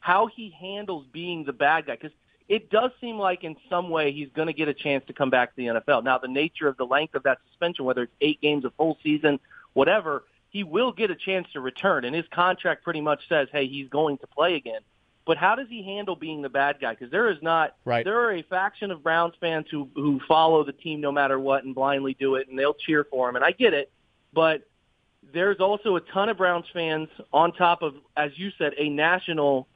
How 0.00 0.28
he 0.28 0.54
handles 0.58 1.04
being 1.12 1.44
the 1.44 1.52
bad 1.52 1.86
guy, 1.86 1.96
because 1.96 2.16
it 2.48 2.70
does 2.70 2.90
seem 3.00 3.18
like 3.18 3.44
in 3.44 3.56
some 3.68 3.90
way 3.90 4.12
he's 4.12 4.28
going 4.34 4.46
to 4.46 4.52
get 4.52 4.68
a 4.68 4.74
chance 4.74 5.04
to 5.06 5.12
come 5.12 5.30
back 5.30 5.50
to 5.50 5.56
the 5.56 5.66
NFL. 5.66 6.04
Now, 6.04 6.18
the 6.18 6.28
nature 6.28 6.68
of 6.68 6.76
the 6.76 6.86
length 6.86 7.14
of 7.14 7.24
that 7.24 7.38
suspension, 7.48 7.84
whether 7.84 8.04
it's 8.04 8.12
eight 8.20 8.40
games, 8.40 8.64
a 8.64 8.70
full 8.70 8.98
season, 9.02 9.40
whatever, 9.72 10.24
he 10.50 10.62
will 10.62 10.92
get 10.92 11.10
a 11.10 11.16
chance 11.16 11.48
to 11.52 11.60
return. 11.60 12.04
And 12.04 12.14
his 12.14 12.24
contract 12.32 12.84
pretty 12.84 13.00
much 13.00 13.28
says, 13.28 13.48
hey, 13.50 13.66
he's 13.66 13.88
going 13.88 14.18
to 14.18 14.26
play 14.26 14.54
again. 14.54 14.80
But 15.26 15.36
how 15.36 15.56
does 15.56 15.66
he 15.68 15.82
handle 15.82 16.14
being 16.14 16.40
the 16.40 16.48
bad 16.48 16.76
guy? 16.80 16.94
Because 16.94 17.10
there 17.10 17.28
is 17.28 17.38
not. 17.42 17.74
Right. 17.84 18.04
There 18.04 18.20
are 18.20 18.32
a 18.32 18.42
faction 18.42 18.92
of 18.92 19.02
Browns 19.02 19.34
fans 19.40 19.66
who 19.68 19.88
who 19.96 20.20
follow 20.28 20.62
the 20.62 20.72
team 20.72 21.00
no 21.00 21.10
matter 21.10 21.38
what 21.40 21.64
and 21.64 21.74
blindly 21.74 22.14
do 22.14 22.36
it, 22.36 22.48
and 22.48 22.56
they'll 22.56 22.74
cheer 22.74 23.04
for 23.10 23.28
him, 23.28 23.34
and 23.34 23.44
I 23.44 23.50
get 23.50 23.74
it. 23.74 23.90
But 24.32 24.68
there's 25.34 25.58
also 25.58 25.96
a 25.96 26.00
ton 26.00 26.28
of 26.28 26.36
Browns 26.36 26.66
fans 26.72 27.08
on 27.32 27.52
top 27.52 27.82
of, 27.82 27.94
as 28.16 28.30
you 28.36 28.52
said, 28.56 28.74
a 28.78 28.88
national 28.88 29.66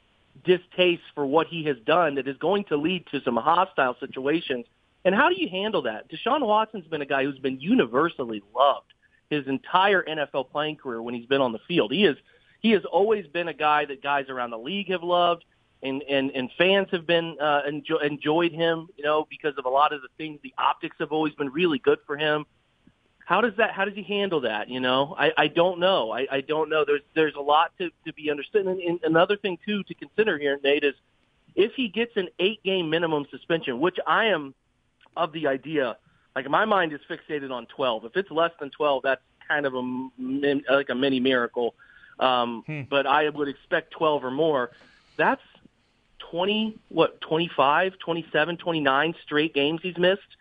distaste 0.45 1.03
for 1.15 1.27
what 1.27 1.47
he 1.47 1.65
has 1.65 1.77
done 1.85 2.17
that 2.17 2.29
is 2.29 2.37
going 2.39 2.65
to 2.65 2.77
lead 2.77 3.07
to 3.09 3.21
some 3.23 3.37
hostile 3.37 3.97
situations. 4.01 4.67
And 5.05 5.15
how 5.15 5.29
do 5.29 5.41
you 5.41 5.49
handle 5.49 5.83
that? 5.83 6.11
Deshaun 6.11 6.47
Watson's 6.47 6.87
been 6.87 7.03
a 7.03 7.07
guy 7.07 7.25
who's 7.25 7.39
been 7.39 7.61
universally 7.61 8.43
loved 8.55 8.93
his 9.31 9.47
entire 9.47 10.03
NFL 10.03 10.51
playing 10.51 10.77
career 10.77 11.01
when 11.01 11.15
he's 11.15 11.27
been 11.27 11.41
on 11.41 11.53
the 11.53 11.61
field. 11.67 11.93
He 11.93 12.05
is 12.05 12.17
he 12.61 12.73
has 12.73 12.85
always 12.85 13.27
been 13.27 13.49
a 13.49 13.55
guy 13.55 13.87
that 13.87 14.03
guys 14.03 14.29
around 14.29 14.51
the 14.51 14.59
league 14.59 14.91
have 14.91 15.03
loved 15.03 15.45
and 15.83 16.03
and 16.03 16.31
and 16.33 16.51
fans 16.59 16.89
have 16.91 17.07
been 17.07 17.37
uh, 17.41 17.63
enjoy, 17.67 17.97
enjoyed 17.99 18.53
him, 18.53 18.89
you 18.97 19.05
know, 19.05 19.27
because 19.31 19.55
of 19.57 19.65
a 19.65 19.69
lot 19.69 19.93
of 19.93 20.03
the 20.03 20.09
things. 20.19 20.39
The 20.43 20.55
optics 20.59 20.97
have 20.99 21.13
always 21.13 21.35
been 21.35 21.51
really 21.51 21.79
good 21.79 21.99
for 22.07 22.17
him. 22.17 22.45
How 23.31 23.41
does 23.41 23.55
that? 23.59 23.71
How 23.71 23.85
does 23.85 23.95
he 23.95 24.03
handle 24.03 24.41
that? 24.41 24.69
You 24.69 24.81
know, 24.81 25.15
I, 25.17 25.31
I 25.39 25.47
don't 25.47 25.79
know. 25.79 26.11
I, 26.11 26.27
I 26.29 26.41
don't 26.41 26.69
know. 26.69 26.85
There's 26.85 27.03
there's 27.15 27.37
a 27.37 27.41
lot 27.41 27.71
to 27.79 27.93
to 28.05 28.13
be 28.13 28.29
understood. 28.29 28.67
And, 28.67 28.81
and 28.81 28.99
another 29.05 29.37
thing 29.37 29.57
too 29.65 29.85
to 29.85 29.95
consider 29.95 30.37
here, 30.37 30.59
Nate, 30.65 30.83
is 30.83 30.95
if 31.55 31.73
he 31.75 31.87
gets 31.87 32.17
an 32.17 32.27
eight 32.41 32.61
game 32.65 32.91
minimum 32.91 33.27
suspension, 33.31 33.79
which 33.79 33.99
I 34.05 34.27
am 34.27 34.53
of 35.17 35.31
the 35.33 35.47
idea. 35.47 35.97
Like 36.35 36.51
my 36.51 36.65
mind 36.65 36.93
is 36.93 37.01
fixated 37.09 37.53
on 37.53 37.67
12. 37.67 38.07
If 38.07 38.17
it's 38.17 38.33
less 38.33 38.51
than 38.59 38.71
12, 38.71 39.05
that's 39.05 39.23
kind 39.47 39.65
of 39.65 39.75
a 39.75 40.11
like 40.69 40.89
a 40.89 40.97
mini 40.97 41.21
miracle. 41.21 41.77
Um, 42.19 42.65
hmm. 42.67 42.83
But 42.91 43.07
I 43.07 43.29
would 43.29 43.47
expect 43.47 43.93
12 43.93 44.25
or 44.25 44.33
more. 44.33 44.73
That's 45.17 45.43
20, 46.31 46.79
what, 46.89 47.21
25, 47.21 47.97
27, 48.01 48.57
29 48.57 49.15
straight 49.23 49.55
games 49.55 49.81
he's 49.85 49.97
missed. 49.97 50.37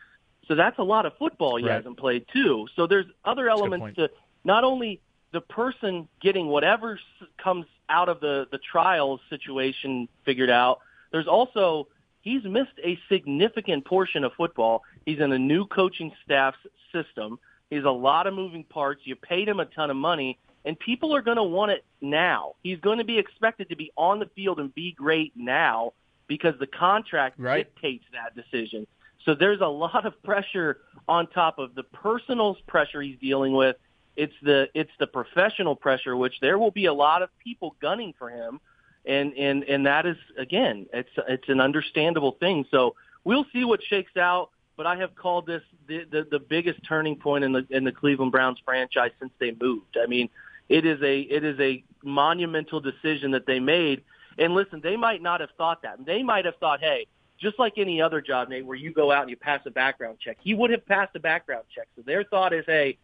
So 0.50 0.56
that's 0.56 0.80
a 0.80 0.84
lot 0.84 1.06
of 1.06 1.16
football 1.18 1.58
he 1.58 1.66
right. 1.66 1.76
hasn't 1.76 1.98
played 1.98 2.26
too. 2.34 2.68
So 2.76 2.88
there's 2.88 3.06
other 3.24 3.50
elements 3.50 3.96
to 3.98 4.10
not 4.44 4.64
only 4.64 5.00
the 5.32 5.42
person 5.42 6.08
getting 6.22 6.48
whatever 6.48 7.00
comes 7.38 7.68
out 7.88 8.10
of 8.10 8.20
the 8.20 8.48
the 8.52 8.58
trials 8.58 9.22
situation 9.30 10.10
figured 10.26 10.50
out. 10.50 10.80
There's 11.12 11.28
also 11.28 11.88
he's 12.22 12.44
missed 12.44 12.80
a 12.84 12.98
significant 13.10 13.86
portion 13.86 14.24
of 14.24 14.34
football. 14.34 14.84
He's 15.06 15.20
in 15.20 15.32
a 15.32 15.40
new 15.40 15.66
coaching 15.68 16.12
staff's 16.26 16.58
system. 16.92 17.40
He's 17.70 17.84
a 17.84 17.92
lot 17.92 18.26
of 18.26 18.34
moving 18.34 18.64
parts. 18.64 19.02
You 19.04 19.16
paid 19.16 19.48
him 19.48 19.60
a 19.60 19.66
ton 19.66 19.92
of 19.92 19.98
money, 19.98 20.40
and 20.66 20.78
people 20.80 21.16
are 21.16 21.22
going 21.22 21.38
to 21.38 21.44
want 21.44 21.72
it 21.72 21.86
now. 22.02 22.56
He's 22.64 22.80
going 22.80 22.98
to 22.98 23.04
be 23.04 23.20
expected 23.20 23.70
to 23.70 23.76
be 23.76 23.92
on 23.96 24.18
the 24.18 24.26
field 24.36 24.60
and 24.60 24.74
be 24.74 24.94
great 24.94 25.34
now 25.36 25.94
because 26.28 26.56
the 26.60 26.66
contract 26.66 27.36
right. 27.38 27.68
dictates 27.72 28.06
that 28.14 28.36
decision. 28.36 28.88
So 29.26 29.36
there's 29.36 29.62
a 29.62 29.68
lot 29.68 30.06
of 30.06 30.22
pressure 30.24 30.80
on 31.08 31.28
top 31.28 31.60
of 31.60 31.76
the 31.76 31.84
personal 31.84 32.58
pressure 32.68 33.02
he's 33.02 33.20
dealing 33.20 33.54
with. 33.54 33.76
It's 34.16 34.34
the 34.42 34.70
it's 34.74 34.92
the 35.00 35.08
professional 35.08 35.76
pressure, 35.76 36.16
which 36.16 36.40
there 36.42 36.58
will 36.58 36.72
be 36.72 36.86
a 36.86 36.94
lot 36.94 37.22
of 37.22 37.30
people 37.40 37.76
gunning 37.82 38.14
for 38.18 38.30
him, 38.30 38.60
and 39.06 39.34
and 39.34 39.64
and 39.64 39.86
that 39.86 40.06
is 40.06 40.18
again, 40.38 40.88
it's 40.94 41.10
it's 41.28 41.48
an 41.50 41.62
understandable 41.62 42.34
thing. 42.34 42.66
So 42.72 42.96
we'll 43.24 43.46
see 43.54 43.64
what 43.64 43.82
shakes 43.84 44.18
out. 44.18 44.50
But 44.76 44.88
I 44.88 44.96
have 44.98 45.16
called 45.16 45.46
this 45.46 45.62
the, 45.88 46.06
the 46.10 46.28
the 46.30 46.40
biggest 46.40 46.80
turning 46.84 47.18
point 47.18 47.44
in 47.44 47.52
the 47.52 47.66
in 47.70 47.84
the 47.84 47.92
Cleveland 47.92 48.32
Browns 48.32 48.60
franchise 48.64 49.12
since 49.20 49.32
they 49.40 49.52
moved. 49.52 49.98
I 50.02 50.08
mean, 50.08 50.30
it 50.70 50.86
is 50.86 51.02
a 51.02 51.20
it 51.20 51.44
is 51.44 51.60
a 51.60 51.84
monumental 52.04 52.80
decision 52.80 53.32
that 53.32 53.46
they 53.46 53.60
made. 53.60 54.04
And 54.38 54.54
listen, 54.54 54.80
they 54.82 54.96
might 54.96 55.22
not 55.22 55.42
have 55.42 55.50
thought 55.58 55.82
that. 55.82 56.06
They 56.06 56.24
might 56.24 56.46
have 56.46 56.56
thought, 56.58 56.80
hey, 56.80 57.08
just 57.40 57.58
like 57.60 57.74
any 57.78 58.02
other 58.02 58.22
job, 58.22 58.50
Nate, 58.50 58.66
where 58.66 58.76
you 58.76 58.92
go 58.92 59.12
out 59.12 59.22
and 59.22 59.30
you 59.30 59.38
pass 59.38 59.62
a 59.66 59.72
background 59.72 60.18
check. 60.20 60.38
He 60.42 60.54
would 60.54 60.72
have 60.72 60.86
passed 60.86 61.16
a 61.16 61.20
background 61.20 61.66
check. 61.74 61.88
So 61.96 62.02
their 62.02 62.24
thought 62.24 62.54
is, 62.54 62.66
hey, 62.66 62.98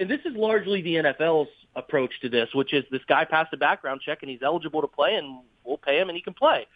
and 0.00 0.10
this 0.10 0.20
is 0.24 0.34
largely 0.34 0.82
the 0.82 0.96
NFL's 0.96 1.48
approach 1.76 2.20
to 2.22 2.28
this, 2.28 2.48
which 2.54 2.72
is 2.72 2.84
this 2.90 3.04
guy 3.08 3.24
passed 3.24 3.52
a 3.52 3.56
background 3.56 4.00
check 4.04 4.18
and 4.22 4.30
he's 4.30 4.42
eligible 4.42 4.80
to 4.80 4.88
play 4.88 5.14
and 5.14 5.40
we'll 5.64 5.78
pay 5.78 5.98
him 5.98 6.08
and 6.08 6.16
he 6.16 6.22
can 6.22 6.34
play. 6.34 6.66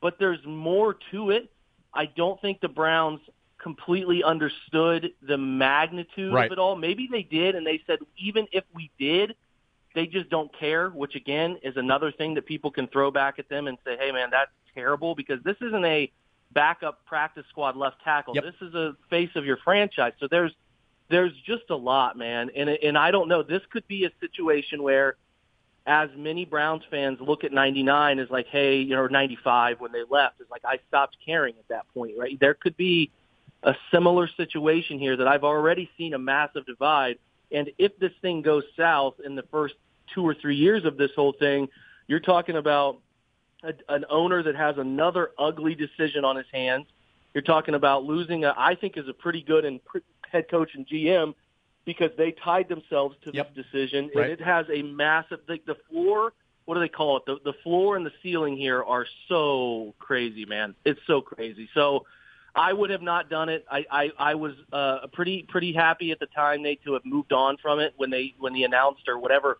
But 0.00 0.18
there's 0.18 0.44
more 0.44 0.96
to 1.10 1.30
it. 1.30 1.50
I 1.92 2.06
don't 2.06 2.40
think 2.40 2.60
the 2.60 2.68
Browns 2.68 3.20
completely 3.58 4.22
understood 4.22 5.12
the 5.22 5.36
magnitude 5.36 6.32
right. 6.32 6.46
of 6.46 6.52
it 6.52 6.58
all. 6.58 6.76
Maybe 6.76 7.08
they 7.10 7.22
did 7.22 7.54
and 7.54 7.66
they 7.66 7.82
said, 7.86 7.98
even 8.18 8.46
if 8.52 8.64
we 8.74 8.90
did, 8.98 9.34
they 9.94 10.06
just 10.06 10.30
don't 10.30 10.50
care, 10.58 10.88
which 10.88 11.14
again 11.16 11.58
is 11.62 11.76
another 11.76 12.12
thing 12.12 12.34
that 12.34 12.46
people 12.46 12.70
can 12.70 12.86
throw 12.86 13.10
back 13.10 13.38
at 13.38 13.48
them 13.48 13.66
and 13.66 13.76
say, 13.84 13.96
hey 13.98 14.12
man, 14.12 14.30
that's 14.30 14.50
terrible 14.74 15.14
because 15.14 15.42
this 15.42 15.56
isn't 15.60 15.84
a 15.84 16.10
backup 16.52 17.04
practice 17.06 17.44
squad 17.50 17.76
left 17.76 18.02
tackle. 18.02 18.34
Yep. 18.34 18.44
This 18.44 18.68
is 18.68 18.74
a 18.74 18.96
face 19.08 19.30
of 19.34 19.44
your 19.44 19.56
franchise. 19.58 20.12
So 20.18 20.28
there's 20.28 20.52
there's 21.08 21.32
just 21.44 21.70
a 21.70 21.76
lot, 21.76 22.16
man. 22.16 22.50
And 22.54 22.70
and 22.70 22.96
I 22.96 23.10
don't 23.10 23.28
know. 23.28 23.42
This 23.42 23.62
could 23.70 23.86
be 23.88 24.04
a 24.04 24.10
situation 24.20 24.82
where, 24.82 25.16
as 25.86 26.08
many 26.16 26.44
Browns 26.44 26.82
fans 26.90 27.18
look 27.20 27.44
at 27.44 27.52
'99 27.52 28.18
as 28.18 28.30
like, 28.30 28.46
hey, 28.46 28.78
you 28.78 28.94
know, 28.94 29.06
'95 29.06 29.80
when 29.80 29.92
they 29.92 30.04
left 30.08 30.40
is 30.40 30.46
like 30.50 30.62
I 30.64 30.78
stopped 30.88 31.16
caring 31.24 31.54
at 31.58 31.68
that 31.68 31.86
point, 31.94 32.14
right? 32.18 32.38
There 32.38 32.54
could 32.54 32.76
be 32.76 33.10
a 33.62 33.74
similar 33.92 34.28
situation 34.28 34.98
here 34.98 35.16
that 35.16 35.28
I've 35.28 35.44
already 35.44 35.90
seen 35.98 36.14
a 36.14 36.18
massive 36.18 36.64
divide. 36.66 37.18
And 37.52 37.70
if 37.78 37.98
this 37.98 38.12
thing 38.22 38.42
goes 38.42 38.64
south 38.76 39.14
in 39.24 39.34
the 39.34 39.42
first 39.50 39.74
two 40.14 40.26
or 40.26 40.34
three 40.34 40.56
years 40.56 40.84
of 40.84 40.96
this 40.96 41.10
whole 41.14 41.32
thing, 41.32 41.68
you're 42.06 42.20
talking 42.20 42.56
about 42.56 43.00
a, 43.62 43.72
an 43.92 44.04
owner 44.10 44.42
that 44.42 44.56
has 44.56 44.76
another 44.78 45.30
ugly 45.38 45.74
decision 45.74 46.24
on 46.24 46.36
his 46.36 46.46
hands. 46.52 46.86
You're 47.34 47.42
talking 47.42 47.74
about 47.74 48.04
losing, 48.04 48.44
a, 48.44 48.54
I 48.56 48.74
think, 48.74 48.96
is 48.96 49.08
a 49.08 49.12
pretty 49.12 49.42
good 49.42 49.64
and 49.64 49.84
pre- 49.84 50.02
head 50.28 50.50
coach 50.50 50.70
and 50.74 50.86
GM 50.86 51.34
because 51.84 52.10
they 52.16 52.32
tied 52.32 52.68
themselves 52.68 53.16
to 53.24 53.30
yep. 53.32 53.54
this 53.54 53.64
decision, 53.64 54.10
right. 54.14 54.24
and 54.24 54.32
it 54.32 54.40
has 54.40 54.66
a 54.72 54.82
massive. 54.82 55.40
The, 55.46 55.58
the 55.66 55.76
floor, 55.88 56.32
what 56.64 56.74
do 56.74 56.80
they 56.80 56.88
call 56.88 57.18
it? 57.18 57.24
The 57.26 57.38
the 57.44 57.54
floor 57.62 57.96
and 57.96 58.04
the 58.04 58.12
ceiling 58.22 58.56
here 58.56 58.82
are 58.82 59.06
so 59.28 59.94
crazy, 59.98 60.44
man. 60.44 60.74
It's 60.84 61.00
so 61.06 61.20
crazy. 61.20 61.68
So. 61.74 62.06
I 62.52 62.72
would 62.72 62.90
have 62.90 63.00
not 63.00 63.30
done 63.30 63.48
it. 63.48 63.64
I 63.70 63.84
I, 63.88 64.10
I 64.18 64.34
was 64.34 64.54
uh, 64.72 65.06
pretty 65.12 65.46
pretty 65.48 65.72
happy 65.72 66.10
at 66.10 66.18
the 66.18 66.26
time, 66.26 66.64
Nate, 66.64 66.82
to 66.82 66.94
have 66.94 67.04
moved 67.04 67.32
on 67.32 67.58
from 67.58 67.78
it 67.78 67.94
when 67.96 68.10
they 68.10 68.34
when 68.40 68.52
the 68.52 68.64
announced 68.64 69.06
or 69.06 69.20
whatever 69.20 69.58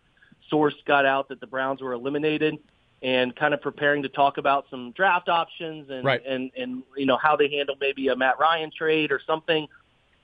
source 0.49 0.73
got 0.85 1.05
out 1.05 1.29
that 1.29 1.39
the 1.39 1.47
Browns 1.47 1.81
were 1.81 1.93
eliminated 1.93 2.59
and 3.01 3.35
kind 3.35 3.53
of 3.53 3.61
preparing 3.61 4.03
to 4.03 4.09
talk 4.09 4.37
about 4.37 4.65
some 4.69 4.91
draft 4.91 5.27
options 5.27 5.89
and 5.89 6.05
right. 6.05 6.23
and 6.25 6.51
and 6.55 6.83
you 6.95 7.05
know 7.05 7.17
how 7.17 7.35
they 7.35 7.49
handle 7.49 7.75
maybe 7.79 8.07
a 8.09 8.15
Matt 8.15 8.39
Ryan 8.39 8.71
trade 8.75 9.11
or 9.11 9.19
something. 9.25 9.67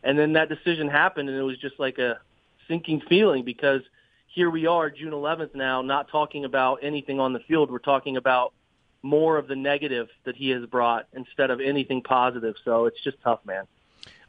And 0.04 0.18
then 0.18 0.34
that 0.34 0.48
decision 0.48 0.88
happened, 0.88 1.28
and 1.30 1.38
it 1.38 1.44
was 1.44 1.58
just 1.58 1.80
like 1.80 1.98
a 1.98 2.20
sinking 2.68 3.02
feeling 3.10 3.44
because 3.44 3.82
here 4.28 4.50
we 4.50 4.68
are, 4.68 4.90
June 4.92 5.12
11th 5.12 5.56
now, 5.56 5.82
not 5.82 6.10
talking 6.10 6.46
about 6.46 6.80
anything 6.84 7.20
on 7.20 7.34
the 7.34 7.40
field. 7.40 7.72
We're 7.72 7.80
talking 7.80 8.18
about 8.18 8.54
more 9.02 9.38
of 9.38 9.48
the 9.48 9.56
negative 9.56 10.10
that 10.26 10.36
he 10.36 10.50
has 10.50 10.66
brought 10.68 11.08
instead 11.14 11.50
of 11.50 11.60
anything 11.60 12.04
positive. 12.04 12.56
So 12.64 12.86
it's 12.86 13.02
just 13.04 13.18
tough, 13.24 13.40
man. 13.46 13.66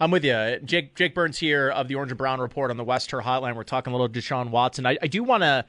I'm 0.01 0.11
with 0.11 0.25
you. 0.25 0.59
Jake 0.65 0.95
Jake 0.95 1.15
Burns 1.15 1.39
here 1.39 1.69
of 1.69 1.89
the 1.89 1.97
Orange 1.97 2.13
and 2.13 2.19
Brown 2.19 2.41
Report 2.41 2.71
on 2.71 2.77
the 2.77 2.85
Webster 2.85 3.21
Hotline. 3.21 3.55
We're 3.55 3.65
talking 3.65 3.93
a 3.93 3.97
little 3.97 4.09
Deshaun 4.09 4.51
Watson. 4.51 4.87
I, 4.87 4.97
I 5.03 5.09
do 5.09 5.23
want 5.23 5.43
to 5.43 5.65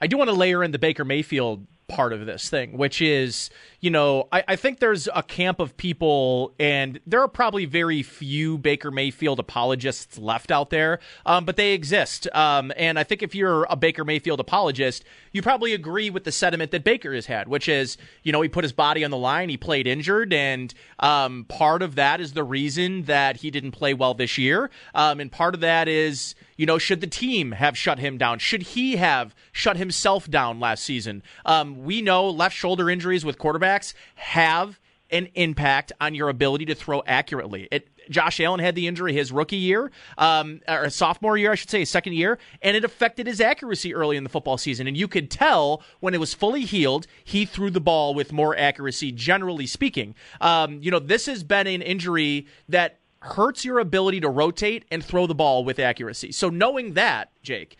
I 0.00 0.06
do 0.06 0.16
want 0.16 0.28
to 0.28 0.34
layer 0.34 0.64
in 0.64 0.70
the 0.72 0.78
Baker 0.78 1.04
Mayfield 1.04 1.66
part 1.88 2.12
of 2.12 2.26
this 2.26 2.48
thing, 2.48 2.76
which 2.76 3.00
is, 3.02 3.50
you 3.84 3.90
know, 3.90 4.28
I, 4.32 4.42
I, 4.48 4.56
think 4.56 4.78
there's 4.78 5.10
a 5.14 5.22
camp 5.22 5.60
of 5.60 5.76
people, 5.76 6.54
and 6.58 6.98
there 7.06 7.20
are 7.20 7.28
probably 7.28 7.66
very 7.66 8.02
few 8.02 8.56
Baker 8.56 8.90
Mayfield 8.90 9.38
apologists 9.38 10.16
left 10.16 10.50
out 10.50 10.70
there, 10.70 11.00
um, 11.26 11.44
but 11.44 11.56
they 11.56 11.74
exist. 11.74 12.26
Um, 12.32 12.72
and 12.78 12.98
I 12.98 13.04
think 13.04 13.22
if 13.22 13.34
you're 13.34 13.66
a 13.68 13.76
Baker 13.76 14.02
Mayfield 14.02 14.40
apologist, 14.40 15.04
you 15.32 15.42
probably 15.42 15.74
agree 15.74 16.08
with 16.08 16.24
the 16.24 16.32
sentiment 16.32 16.70
that 16.70 16.82
Baker 16.82 17.12
has 17.12 17.26
had, 17.26 17.46
which 17.46 17.68
is, 17.68 17.98
you 18.22 18.32
know, 18.32 18.40
he 18.40 18.48
put 18.48 18.64
his 18.64 18.72
body 18.72 19.04
on 19.04 19.10
the 19.10 19.18
line, 19.18 19.50
he 19.50 19.58
played 19.58 19.86
injured, 19.86 20.32
and 20.32 20.72
um, 21.00 21.44
part 21.50 21.82
of 21.82 21.94
that 21.96 22.22
is 22.22 22.32
the 22.32 22.42
reason 22.42 23.02
that 23.02 23.36
he 23.36 23.50
didn't 23.50 23.72
play 23.72 23.92
well 23.92 24.14
this 24.14 24.38
year. 24.38 24.70
Um, 24.94 25.20
and 25.20 25.30
part 25.30 25.54
of 25.54 25.60
that 25.60 25.88
is, 25.88 26.34
you 26.56 26.64
know, 26.64 26.78
should 26.78 27.02
the 27.02 27.06
team 27.06 27.52
have 27.52 27.76
shut 27.76 27.98
him 27.98 28.16
down? 28.16 28.38
Should 28.38 28.62
he 28.62 28.96
have 28.96 29.34
shut 29.52 29.76
himself 29.76 30.30
down 30.30 30.58
last 30.58 30.84
season? 30.84 31.22
Um, 31.44 31.84
we 31.84 32.00
know 32.00 32.30
left 32.30 32.56
shoulder 32.56 32.88
injuries 32.88 33.26
with 33.26 33.36
quarterbacks 33.36 33.73
have 34.14 34.78
an 35.10 35.28
impact 35.34 35.92
on 36.00 36.14
your 36.14 36.28
ability 36.28 36.64
to 36.66 36.74
throw 36.74 37.02
accurately. 37.06 37.68
It, 37.70 37.88
Josh 38.10 38.40
Allen 38.40 38.60
had 38.60 38.74
the 38.74 38.86
injury 38.86 39.12
his 39.12 39.32
rookie 39.32 39.56
year, 39.56 39.90
um, 40.18 40.60
or 40.68 40.90
sophomore 40.90 41.36
year, 41.36 41.52
I 41.52 41.54
should 41.54 41.70
say, 41.70 41.80
his 41.80 41.90
second 41.90 42.14
year, 42.14 42.38
and 42.62 42.76
it 42.76 42.84
affected 42.84 43.26
his 43.26 43.40
accuracy 43.40 43.94
early 43.94 44.16
in 44.16 44.24
the 44.24 44.30
football 44.30 44.58
season. 44.58 44.86
And 44.86 44.96
you 44.96 45.08
could 45.08 45.30
tell 45.30 45.82
when 46.00 46.14
it 46.14 46.20
was 46.20 46.34
fully 46.34 46.62
healed, 46.62 47.06
he 47.22 47.46
threw 47.46 47.70
the 47.70 47.80
ball 47.80 48.14
with 48.14 48.32
more 48.32 48.56
accuracy, 48.56 49.12
generally 49.12 49.66
speaking. 49.66 50.14
Um, 50.40 50.80
you 50.82 50.90
know, 50.90 50.98
this 50.98 51.26
has 51.26 51.42
been 51.42 51.66
an 51.66 51.82
injury 51.82 52.46
that 52.68 52.98
hurts 53.20 53.64
your 53.64 53.78
ability 53.78 54.20
to 54.20 54.28
rotate 54.28 54.84
and 54.90 55.02
throw 55.02 55.26
the 55.26 55.34
ball 55.34 55.64
with 55.64 55.78
accuracy. 55.78 56.30
So 56.32 56.50
knowing 56.50 56.94
that, 56.94 57.30
Jake, 57.42 57.76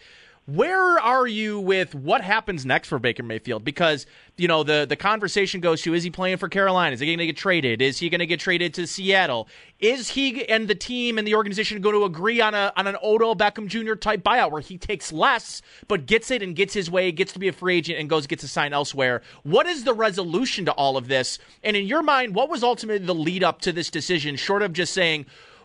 Where 0.46 0.98
are 1.00 1.26
you 1.26 1.58
with 1.58 1.94
what 1.94 2.20
happens 2.20 2.66
next 2.66 2.88
for 2.88 2.98
Baker 2.98 3.22
Mayfield? 3.22 3.64
Because 3.64 4.04
you 4.36 4.46
know 4.46 4.62
the 4.62 4.84
the 4.86 4.96
conversation 4.96 5.62
goes 5.62 5.80
to: 5.82 5.94
Is 5.94 6.02
he 6.02 6.10
playing 6.10 6.36
for 6.36 6.50
Carolina? 6.50 6.92
Is 6.92 7.00
he 7.00 7.06
going 7.06 7.18
to 7.18 7.26
get 7.26 7.38
traded? 7.38 7.80
Is 7.80 7.98
he 7.98 8.10
going 8.10 8.18
to 8.18 8.26
get 8.26 8.40
traded 8.40 8.74
to 8.74 8.86
Seattle? 8.86 9.48
Is 9.80 10.10
he 10.10 10.46
and 10.46 10.68
the 10.68 10.74
team 10.74 11.16
and 11.16 11.26
the 11.26 11.34
organization 11.34 11.80
going 11.80 11.94
to 11.94 12.04
agree 12.04 12.42
on 12.42 12.52
a 12.52 12.74
on 12.76 12.86
an 12.86 12.98
Odell 13.02 13.34
Beckham 13.34 13.68
Jr. 13.68 13.94
type 13.94 14.22
buyout 14.22 14.50
where 14.50 14.60
he 14.60 14.76
takes 14.76 15.14
less 15.14 15.62
but 15.88 16.04
gets 16.04 16.30
it 16.30 16.42
and 16.42 16.54
gets 16.54 16.74
his 16.74 16.90
way, 16.90 17.10
gets 17.10 17.32
to 17.32 17.38
be 17.38 17.48
a 17.48 17.52
free 17.52 17.78
agent, 17.78 17.98
and 17.98 18.10
goes 18.10 18.26
gets 18.26 18.44
a 18.44 18.48
sign 18.48 18.74
elsewhere? 18.74 19.22
What 19.44 19.66
is 19.66 19.84
the 19.84 19.94
resolution 19.94 20.66
to 20.66 20.72
all 20.72 20.98
of 20.98 21.08
this? 21.08 21.38
And 21.62 21.74
in 21.74 21.86
your 21.86 22.02
mind, 22.02 22.34
what 22.34 22.50
was 22.50 22.62
ultimately 22.62 23.06
the 23.06 23.14
lead 23.14 23.42
up 23.42 23.62
to 23.62 23.72
this 23.72 23.88
decision, 23.88 24.36
short 24.36 24.60
of 24.60 24.74
just 24.74 24.92
saying? 24.92 25.24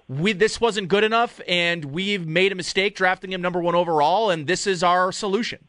We 0.10 0.34
this 0.34 0.60
wasn't 0.60 0.88
good 0.88 1.04
enough 1.04 1.40
and 1.48 1.86
we've 1.86 2.28
made 2.28 2.52
a 2.52 2.56
mistake 2.56 2.96
drafting 2.96 3.32
him 3.32 3.42
number 3.42 3.62
one 3.62 3.76
overall 3.76 4.32
and 4.32 4.48
this 4.48 4.66
is 4.66 4.84
our 4.84 5.12
solution. 5.12 5.60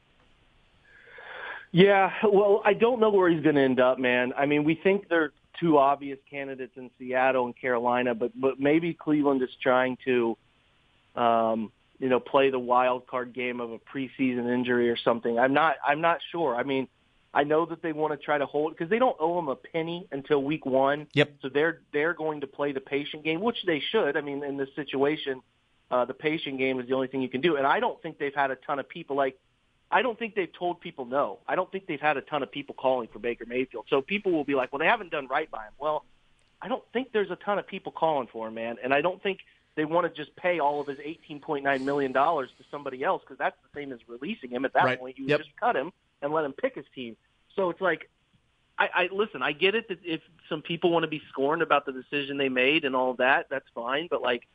Yeah 1.72 2.10
well 2.24 2.62
i 2.64 2.72
don't 2.72 2.98
know 2.98 3.10
where 3.10 3.30
he's 3.30 3.42
going 3.42 3.54
to 3.54 3.62
end 3.62 3.78
up 3.78 3.98
man. 3.98 4.32
I 4.36 4.46
mean 4.46 4.64
we 4.64 4.74
think 4.74 5.08
there 5.08 5.24
are 5.24 5.32
two 5.60 5.76
obvious 5.78 6.18
candidates 6.28 6.72
in 6.76 6.90
seattle 6.98 7.44
and 7.44 7.54
carolina 7.56 8.14
but 8.14 8.32
but 8.34 8.58
maybe 8.58 8.94
cleveland 8.94 9.42
is 9.42 9.50
trying 9.62 9.98
to 10.06 10.36
um 11.14 11.70
you 11.98 12.08
know 12.08 12.18
play 12.18 12.50
the 12.50 12.58
wild 12.58 13.06
card 13.06 13.34
game 13.34 13.60
of 13.60 13.70
a 13.72 13.78
preseason 13.78 14.52
injury 14.52 14.88
or 14.90 14.96
something. 14.96 15.38
I'm 15.38 15.52
not 15.52 15.76
i'm 15.86 16.00
not 16.00 16.18
sure. 16.32 16.56
I 16.56 16.62
mean 16.62 16.88
I 17.32 17.44
know 17.44 17.64
that 17.66 17.82
they 17.82 17.92
want 17.92 18.12
to 18.12 18.16
try 18.24 18.38
to 18.38 18.46
hold 18.46 18.72
because 18.72 18.90
they 18.90 18.98
don't 18.98 19.16
owe 19.20 19.36
them 19.36 19.48
a 19.48 19.54
penny 19.54 20.08
until 20.10 20.42
week 20.42 20.66
one. 20.66 21.06
Yep. 21.14 21.34
So 21.42 21.48
they're 21.48 21.80
they're 21.92 22.14
going 22.14 22.40
to 22.40 22.46
play 22.46 22.72
the 22.72 22.80
patient 22.80 23.24
game, 23.24 23.40
which 23.40 23.58
they 23.66 23.80
should. 23.80 24.16
I 24.16 24.20
mean, 24.20 24.42
in 24.42 24.56
this 24.56 24.68
situation, 24.74 25.40
uh, 25.90 26.04
the 26.04 26.14
patient 26.14 26.58
game 26.58 26.80
is 26.80 26.88
the 26.88 26.94
only 26.94 27.06
thing 27.06 27.22
you 27.22 27.28
can 27.28 27.40
do. 27.40 27.56
And 27.56 27.66
I 27.66 27.78
don't 27.78 28.00
think 28.02 28.18
they've 28.18 28.34
had 28.34 28.50
a 28.50 28.56
ton 28.56 28.78
of 28.78 28.88
people 28.88 29.16
like. 29.16 29.38
I 29.92 30.02
don't 30.02 30.16
think 30.16 30.36
they've 30.36 30.52
told 30.52 30.80
people 30.80 31.04
no. 31.04 31.40
I 31.48 31.56
don't 31.56 31.70
think 31.70 31.88
they've 31.88 32.00
had 32.00 32.16
a 32.16 32.20
ton 32.20 32.44
of 32.44 32.52
people 32.52 32.76
calling 32.76 33.08
for 33.12 33.18
Baker 33.18 33.44
Mayfield. 33.44 33.86
So 33.90 34.00
people 34.00 34.30
will 34.30 34.44
be 34.44 34.54
like, 34.54 34.72
well, 34.72 34.78
they 34.78 34.86
haven't 34.86 35.10
done 35.10 35.26
right 35.26 35.50
by 35.50 35.64
him. 35.64 35.72
Well, 35.80 36.04
I 36.62 36.68
don't 36.68 36.84
think 36.92 37.10
there's 37.12 37.32
a 37.32 37.36
ton 37.36 37.58
of 37.58 37.66
people 37.66 37.90
calling 37.90 38.28
for 38.30 38.46
him, 38.46 38.54
man. 38.54 38.76
And 38.84 38.94
I 38.94 39.00
don't 39.00 39.20
think 39.20 39.40
they 39.74 39.84
want 39.84 40.06
to 40.06 40.24
just 40.24 40.36
pay 40.36 40.60
all 40.60 40.80
of 40.80 40.86
his 40.86 40.98
$18.9 40.98 41.80
million 41.82 42.12
to 42.12 42.46
somebody 42.70 43.02
else 43.02 43.22
because 43.22 43.38
that's 43.38 43.56
the 43.64 43.80
same 43.80 43.92
as 43.92 43.98
releasing 44.06 44.50
him. 44.50 44.64
At 44.64 44.74
that 44.74 44.84
right. 44.84 45.00
point, 45.00 45.18
you 45.18 45.26
yep. 45.26 45.40
just 45.40 45.50
cut 45.58 45.74
him 45.74 45.90
and 46.22 46.32
let 46.32 46.44
him 46.44 46.52
pick 46.52 46.74
his 46.74 46.84
team. 46.94 47.16
So 47.56 47.70
it's 47.70 47.80
like, 47.80 48.08
I, 48.78 48.88
I 48.94 49.08
listen. 49.12 49.42
I 49.42 49.52
get 49.52 49.74
it 49.74 49.88
that 49.88 49.98
if 50.02 50.20
some 50.48 50.62
people 50.62 50.90
want 50.90 51.02
to 51.02 51.08
be 51.08 51.20
scorned 51.28 51.62
about 51.62 51.84
the 51.84 51.92
decision 51.92 52.38
they 52.38 52.48
made 52.48 52.84
and 52.84 52.96
all 52.96 53.14
that, 53.14 53.46
that's 53.50 53.66
fine. 53.74 54.08
But 54.10 54.22
like, 54.22 54.46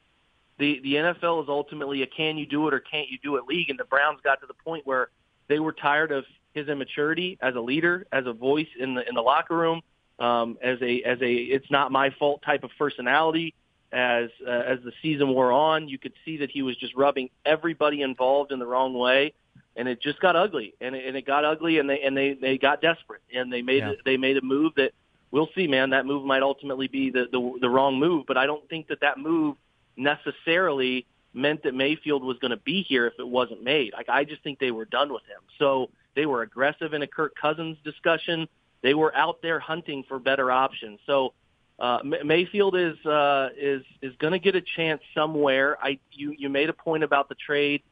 the 0.58 0.80
the 0.82 0.96
NFL 0.96 1.44
is 1.44 1.50
ultimately 1.50 2.02
a 2.02 2.08
can 2.08 2.38
you 2.38 2.46
do 2.46 2.68
it 2.68 2.74
or 2.74 2.80
can't 2.80 3.10
you 3.10 3.20
do 3.22 3.36
it 3.36 3.46
league, 3.46 3.70
and 3.70 3.78
the 3.78 3.84
Browns 3.84 4.20
got 4.24 4.42
to 4.42 4.48
the 4.48 4.54
point 4.54 4.88
where 4.88 5.10
they 5.48 5.60
were 5.60 5.74
tired 5.74 6.12
of 6.12 6.26
his 6.54 6.68
immaturity 6.70 7.38
as 7.42 7.56
a 7.56 7.60
leader, 7.60 8.08
as 8.12 8.26
a 8.26 8.34
voice 8.34 8.68
in 8.80 8.96
the 8.96 9.08
in 9.08 9.16
the 9.16 9.22
locker 9.22 9.56
room, 9.56 9.82
um, 10.18 10.58
as 10.62 10.82
a 10.82 11.04
as 11.04 11.22
a 11.22 11.32
it's 11.32 11.70
not 11.70 11.92
my 11.92 12.10
fault 12.18 12.42
type 12.42 12.64
of 12.64 12.72
personality. 12.78 13.54
As 13.92 14.30
uh, 14.46 14.50
as 14.50 14.80
the 14.84 14.92
season 15.02 15.30
wore 15.30 15.52
on, 15.52 15.88
you 15.88 16.00
could 16.00 16.14
see 16.26 16.38
that 16.38 16.50
he 16.50 16.64
was 16.64 16.76
just 16.78 16.96
rubbing 16.96 17.30
everybody 17.46 18.02
involved 18.02 18.52
in 18.52 18.60
the 18.60 18.66
wrong 18.66 18.94
way 18.94 19.34
and 19.76 19.88
it 19.88 20.02
just 20.02 20.20
got 20.20 20.36
ugly 20.36 20.74
and 20.82 20.96
it, 20.96 21.06
and 21.06 21.18
it 21.18 21.26
got 21.26 21.46
ugly 21.46 21.80
and 21.80 21.90
they 21.90 22.02
and 22.02 22.16
they 22.16 22.34
they 22.34 22.58
got 22.58 22.82
desperate 22.82 23.22
and 23.34 23.52
they 23.52 23.62
made 23.62 23.80
yeah. 23.80 23.94
they 24.06 24.18
made 24.18 24.38
a 24.38 24.42
move 24.42 24.74
that 24.76 24.92
we'll 25.32 25.50
see 25.56 25.68
man 25.68 25.90
that 25.92 26.06
move 26.06 26.26
might 26.26 26.44
ultimately 26.44 26.88
be 26.88 27.10
the, 27.10 27.28
the 27.32 27.58
the 27.62 27.70
wrong 27.70 28.00
move 28.00 28.26
but 28.28 28.38
I 28.38 28.46
don't 28.46 28.68
think 28.70 28.88
that 28.88 29.02
that 29.02 29.18
move 29.18 29.58
necessarily 29.98 31.06
meant 31.36 31.64
that 31.64 31.74
Mayfield 31.74 32.24
was 32.24 32.38
going 32.40 32.52
to 32.52 32.58
be 32.58 32.82
here 32.82 33.06
if 33.08 33.14
it 33.20 33.28
wasn't 33.28 33.62
made. 33.62 33.94
Like 33.94 34.10
I 34.10 34.24
just 34.24 34.42
think 34.42 34.60
they 34.60 34.72
were 34.72 34.86
done 34.86 35.12
with 35.12 35.24
him. 35.24 35.42
So 35.60 35.90
they 36.16 36.26
were 36.26 36.42
aggressive 36.42 36.94
in 36.94 37.02
a 37.02 37.08
Kirk 37.08 37.36
Cousins 37.40 37.78
discussion. 37.84 38.48
They 38.82 38.94
were 38.94 39.16
out 39.16 39.42
there 39.42 39.60
hunting 39.60 40.04
for 40.08 40.18
better 40.18 40.50
options. 40.50 41.00
So 41.06 41.34
uh, 41.78 42.00
Mayfield 42.04 42.76
is 42.78 42.98
uh, 43.06 43.50
is 43.58 43.84
is 44.02 44.16
going 44.18 44.32
to 44.32 44.40
get 44.40 44.56
a 44.56 44.62
chance 44.62 45.02
somewhere. 45.14 45.78
I 45.82 46.00
you 46.12 46.34
you 46.38 46.50
made 46.50 46.70
a 46.70 46.74
point 46.74 47.04
about 47.04 47.28
the 47.28 47.36
trade 47.36 47.84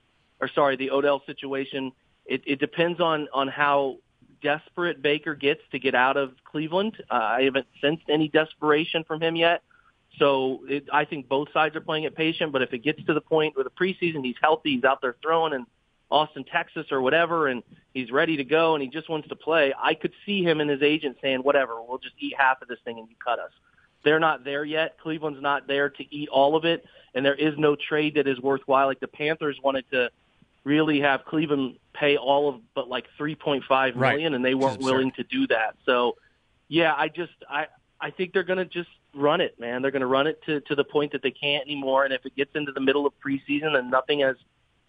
or 0.43 0.49
sorry, 0.53 0.75
the 0.75 0.91
Odell 0.91 1.21
situation. 1.25 1.93
It, 2.25 2.41
it 2.45 2.60
depends 2.60 2.99
on 2.99 3.27
on 3.34 3.47
how 3.47 3.97
desperate 4.41 5.01
Baker 5.01 5.36
gets 5.36 5.62
to 5.71 5.79
get 5.79 5.95
out 5.95 6.17
of 6.17 6.34
Cleveland. 6.43 7.01
Uh, 7.10 7.13
I 7.13 7.43
haven't 7.43 7.67
sensed 7.79 8.03
any 8.10 8.27
desperation 8.27 9.06
from 9.06 9.21
him 9.21 9.38
yet. 9.38 9.63
So 10.19 10.60
it, 10.67 10.84
I 10.91 11.06
think 11.06 11.29
both 11.29 11.47
sides 11.53 11.77
are 11.77 11.82
playing 11.82 12.03
it 12.03 12.15
patient. 12.15 12.51
But 12.51 12.62
if 12.62 12.73
it 12.73 12.79
gets 12.79 13.03
to 13.06 13.13
the 13.13 13.21
point 13.21 13.56
where 13.56 13.63
the 13.63 13.69
preseason, 13.69 14.23
he's 14.23 14.36
healthy, 14.41 14.75
he's 14.75 14.84
out 14.84 14.99
there 15.01 15.15
throwing 15.23 15.53
in 15.53 15.65
Austin, 16.12 16.43
Texas, 16.43 16.88
or 16.91 17.01
whatever, 17.01 17.47
and 17.47 17.63
he's 17.93 18.12
ready 18.12 18.38
to 18.38 18.43
go, 18.43 18.75
and 18.75 18.84
he 18.84 18.89
just 18.89 19.10
wants 19.10 19.27
to 19.29 19.36
play, 19.36 19.73
I 19.82 19.95
could 19.95 20.12
see 20.25 20.43
him 20.43 20.60
and 20.60 20.69
his 20.69 20.84
agent 20.84 21.17
saying, 21.21 21.39
"Whatever, 21.39 21.82
we'll 21.82 21.97
just 21.97 22.15
eat 22.19 22.36
half 22.38 22.62
of 22.62 22.67
this 22.67 22.77
thing, 22.86 22.99
and 22.99 23.10
you 23.10 23.15
cut 23.23 23.39
us." 23.39 23.51
They're 24.03 24.19
not 24.19 24.43
there 24.43 24.65
yet. 24.65 24.99
Cleveland's 24.99 25.41
not 25.41 25.65
there 25.65 25.89
to 25.89 26.15
eat 26.15 26.29
all 26.29 26.56
of 26.56 26.65
it, 26.65 26.86
and 27.15 27.25
there 27.25 27.34
is 27.34 27.58
no 27.58 27.75
trade 27.75 28.15
that 28.15 28.27
is 28.27 28.39
worthwhile. 28.41 28.88
Like 28.88 28.99
the 28.99 29.08
Panthers 29.08 29.58
wanted 29.63 29.86
to 29.91 30.12
really 30.63 31.02
have 31.02 31.26
Cleveland 31.26 31.78
pay 31.93 32.17
all 32.17 32.49
of 32.49 32.62
but 32.73 32.88
like 32.89 33.06
3.5 33.19 33.95
million 33.95 33.97
right. 33.97 34.36
and 34.36 34.43
they 34.43 34.56
weren't 34.56 34.82
willing 34.82 35.12
to 35.13 35.23
do 35.23 35.47
that. 35.47 35.76
So 35.86 36.15
yeah, 36.67 36.93
I 36.95 37.08
just 37.10 37.34
I 37.49 37.67
I 37.99 38.12
think 38.12 38.34
they're 38.34 38.43
going 38.43 38.58
to 38.58 38.65
just 38.65 38.89
run 39.13 39.41
it, 39.41 39.60
man. 39.60 39.82
They're 39.82 39.91
going 39.91 40.02
to 40.02 40.08
run 40.08 40.28
it 40.28 40.41
to 40.45 40.62
to 40.62 40.76
the 40.76 40.84
point 40.84 41.12
that 41.12 41.21
they 41.21 41.32
can't 41.32 41.63
anymore 41.63 42.06
and 42.06 42.13
if 42.13 42.26
it 42.26 42.36
gets 42.36 42.56
into 42.56 42.71
the 42.71 42.82
middle 42.82 43.06
of 43.06 43.13
preseason 43.26 43.78
and 43.78 43.91
nothing 43.91 44.21
has 44.21 44.38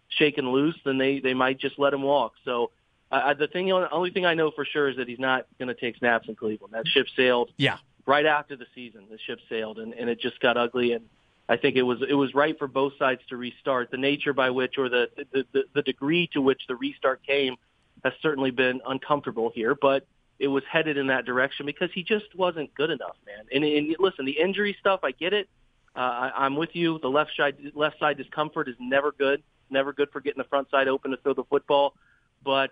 shaken 0.09 0.51
loose, 0.51 0.77
then 0.85 0.99
they 0.99 1.21
they 1.21 1.35
might 1.35 1.59
just 1.59 1.79
let 1.79 1.93
him 1.93 2.03
walk. 2.03 2.35
So 2.45 2.71
uh, 3.15 3.35
the 3.35 3.47
thing, 3.47 3.67
the 3.67 3.91
only 3.93 4.11
thing 4.11 4.27
I 4.27 4.35
know 4.35 4.51
for 4.51 4.65
sure 4.65 4.89
is 4.89 4.97
that 4.97 5.09
he's 5.09 5.19
not 5.19 5.47
going 5.59 5.69
to 5.69 5.75
take 5.75 5.97
snaps 5.99 6.29
in 6.29 6.35
Cleveland. 6.35 6.75
That 6.75 6.89
ship 6.89 7.07
sailed. 7.15 7.53
Yeah. 7.57 7.79
Right 8.07 8.27
after 8.27 8.57
the 8.57 8.67
season, 8.75 9.05
the 9.11 9.19
ship 9.19 9.39
sailed, 9.49 9.79
and, 9.79 9.95
and 9.95 10.11
it 10.11 10.21
just 10.21 10.41
got 10.41 10.57
ugly. 10.57 10.93
And 10.93 11.07
I 11.49 11.57
think 11.57 11.77
it 11.77 11.83
was 11.83 11.99
it 12.09 12.15
was 12.15 12.35
right 12.35 12.59
for 12.59 12.67
both 12.67 12.95
sides 12.99 13.21
to 13.29 13.37
restart. 13.37 13.91
The 13.91 13.99
nature 13.99 14.33
by 14.33 14.51
which, 14.51 14.79
or 14.79 14.89
the 14.89 15.09
the, 15.33 15.45
the, 15.53 15.65
the 15.75 15.83
degree 15.83 16.29
to 16.33 16.41
which 16.41 16.63
the 16.69 16.77
restart 16.77 17.25
came, 17.27 17.57
has 18.03 18.15
certainly 18.23 18.51
been 18.51 18.81
uncomfortable 18.87 19.53
here. 19.55 19.75
But 19.75 20.07
it 20.39 20.49
was 20.49 20.65
headed 20.71 20.97
in 20.97 21.09
that 21.09 21.27
direction 21.27 21.67
because 21.67 21.91
he 21.93 22.03
just 22.03 22.35
wasn't 22.35 22.75
good 22.75 22.91
enough, 22.91 23.17
man. 23.27 23.45
And, 23.53 23.65
and 23.65 23.95
listen, 23.99 24.25
the 24.25 24.39
injury 24.41 24.77
stuff, 24.81 25.01
I 25.03 25.13
get 25.13 25.33
it. 25.33 25.49
Uh, 25.95 26.01
I, 26.01 26.33
I'm 26.45 26.57
with 26.57 26.71
you. 26.73 26.99
The 27.01 27.09
left 27.09 27.33
side 27.37 27.57
left 27.75 27.99
side 27.99 28.17
discomfort 28.17 28.69
is 28.69 28.77
never 28.81 29.13
good. 29.13 29.43
Never 29.71 29.93
good 29.93 30.11
for 30.11 30.21
getting 30.21 30.39
the 30.39 30.49
front 30.49 30.71
side 30.71 30.89
open 30.89 31.11
to 31.11 31.19
throw 31.19 31.35
the 31.35 31.45
football. 31.45 31.95
But 32.43 32.71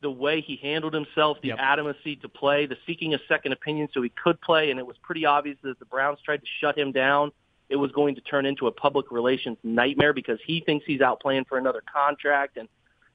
the 0.00 0.10
way 0.10 0.40
he 0.40 0.56
handled 0.62 0.94
himself, 0.94 1.38
the 1.42 1.48
yep. 1.48 1.58
adamancy 1.58 2.20
to 2.20 2.28
play, 2.28 2.66
the 2.66 2.76
seeking 2.86 3.14
a 3.14 3.18
second 3.28 3.52
opinion 3.52 3.88
so 3.92 4.02
he 4.02 4.10
could 4.10 4.40
play, 4.40 4.70
and 4.70 4.78
it 4.78 4.86
was 4.86 4.96
pretty 5.02 5.24
obvious 5.24 5.56
that 5.62 5.78
the 5.78 5.84
Browns 5.84 6.18
tried 6.24 6.42
to 6.42 6.46
shut 6.60 6.78
him 6.78 6.92
down 6.92 7.32
it 7.68 7.76
was 7.76 7.90
going 7.92 8.14
to 8.14 8.20
turn 8.20 8.46
into 8.46 8.66
a 8.66 8.72
public 8.72 9.10
relations 9.10 9.58
nightmare 9.62 10.12
because 10.12 10.38
he 10.46 10.60
thinks 10.60 10.86
he's 10.86 11.00
out 11.00 11.20
playing 11.20 11.44
for 11.44 11.58
another 11.58 11.82
contract. 11.92 12.56
And 12.56 12.68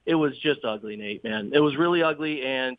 it 0.04 0.14
was 0.14 0.36
just 0.38 0.64
ugly, 0.64 0.96
Nate, 0.96 1.24
man. 1.24 1.52
It 1.54 1.60
was 1.60 1.76
really 1.76 2.02
ugly. 2.02 2.42
And 2.42 2.76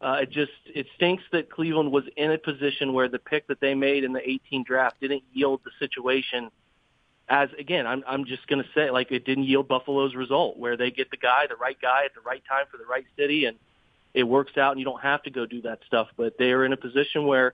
uh, 0.00 0.20
it 0.22 0.30
just 0.30 0.52
it 0.66 0.86
stinks 0.96 1.22
that 1.32 1.50
Cleveland 1.50 1.92
was 1.92 2.04
in 2.16 2.30
a 2.30 2.38
position 2.38 2.94
where 2.94 3.08
the 3.08 3.18
pick 3.18 3.46
that 3.48 3.60
they 3.60 3.74
made 3.74 4.04
in 4.04 4.12
the 4.12 4.28
18 4.28 4.64
draft 4.64 4.98
didn't 5.00 5.22
yield 5.32 5.60
the 5.64 5.70
situation 5.78 6.50
as 7.28 7.50
again 7.58 7.86
I'm 7.86 8.02
I'm 8.06 8.24
just 8.24 8.46
going 8.46 8.62
to 8.62 8.68
say 8.74 8.90
like 8.90 9.12
it 9.12 9.26
didn't 9.26 9.44
yield 9.44 9.68
Buffalo's 9.68 10.14
result 10.14 10.58
where 10.58 10.78
they 10.78 10.90
get 10.90 11.10
the 11.10 11.18
guy 11.18 11.46
the 11.48 11.56
right 11.56 11.76
guy 11.80 12.04
at 12.06 12.14
the 12.14 12.22
right 12.22 12.42
time 12.48 12.64
for 12.70 12.78
the 12.78 12.86
right 12.86 13.04
city. 13.16 13.44
And 13.44 13.58
it 14.14 14.24
works 14.24 14.56
out 14.56 14.72
and 14.72 14.80
you 14.80 14.84
don't 14.84 15.02
have 15.02 15.22
to 15.24 15.30
go 15.30 15.44
do 15.44 15.62
that 15.62 15.80
stuff. 15.86 16.08
But 16.16 16.38
they 16.38 16.50
are 16.52 16.64
in 16.64 16.72
a 16.72 16.78
position 16.78 17.26
where 17.26 17.52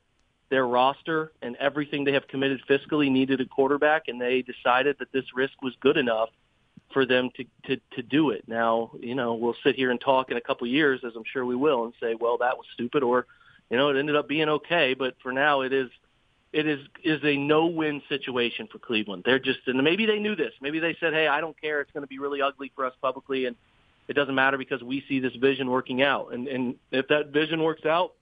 their 0.48 0.66
roster 0.66 1.32
and 1.42 1.56
everything 1.56 2.04
they 2.04 2.12
have 2.12 2.28
committed 2.28 2.60
fiscally 2.68 3.10
needed 3.10 3.40
a 3.40 3.46
quarterback, 3.46 4.08
and 4.08 4.20
they 4.20 4.42
decided 4.42 4.96
that 4.98 5.12
this 5.12 5.24
risk 5.34 5.60
was 5.62 5.74
good 5.80 5.96
enough 5.96 6.28
for 6.92 7.04
them 7.04 7.30
to 7.36 7.44
to 7.66 7.80
to 7.96 8.02
do 8.02 8.30
it. 8.30 8.44
Now, 8.46 8.92
you 9.00 9.14
know, 9.14 9.34
we'll 9.34 9.56
sit 9.64 9.74
here 9.74 9.90
and 9.90 10.00
talk 10.00 10.30
in 10.30 10.36
a 10.36 10.40
couple 10.40 10.66
of 10.66 10.72
years, 10.72 11.00
as 11.04 11.14
I'm 11.16 11.24
sure 11.24 11.44
we 11.44 11.56
will, 11.56 11.84
and 11.84 11.92
say, 12.00 12.14
well, 12.14 12.38
that 12.38 12.56
was 12.56 12.66
stupid, 12.74 13.02
or 13.02 13.26
you 13.70 13.76
know, 13.76 13.88
it 13.90 13.96
ended 13.96 14.16
up 14.16 14.28
being 14.28 14.48
okay. 14.48 14.94
But 14.94 15.16
for 15.22 15.32
now, 15.32 15.62
it 15.62 15.72
is 15.72 15.90
it 16.52 16.66
is 16.66 16.80
is 17.02 17.20
a 17.24 17.36
no-win 17.36 18.02
situation 18.08 18.68
for 18.70 18.78
Cleveland. 18.78 19.24
They're 19.26 19.38
just, 19.38 19.60
and 19.66 19.82
maybe 19.82 20.06
they 20.06 20.18
knew 20.18 20.36
this. 20.36 20.52
Maybe 20.60 20.78
they 20.78 20.96
said, 21.00 21.12
hey, 21.12 21.26
I 21.26 21.40
don't 21.40 21.60
care. 21.60 21.80
It's 21.80 21.90
going 21.90 22.02
to 22.02 22.08
be 22.08 22.18
really 22.18 22.40
ugly 22.40 22.72
for 22.74 22.84
us 22.84 22.94
publicly, 23.02 23.46
and 23.46 23.56
it 24.08 24.14
doesn't 24.14 24.34
matter 24.34 24.56
because 24.56 24.82
we 24.82 25.04
see 25.08 25.18
this 25.20 25.34
vision 25.34 25.68
working 25.68 26.02
out. 26.02 26.32
And 26.32 26.46
and 26.46 26.76
if 26.92 27.08
that 27.08 27.28
vision 27.28 27.62
works 27.62 27.84
out, 27.84 28.14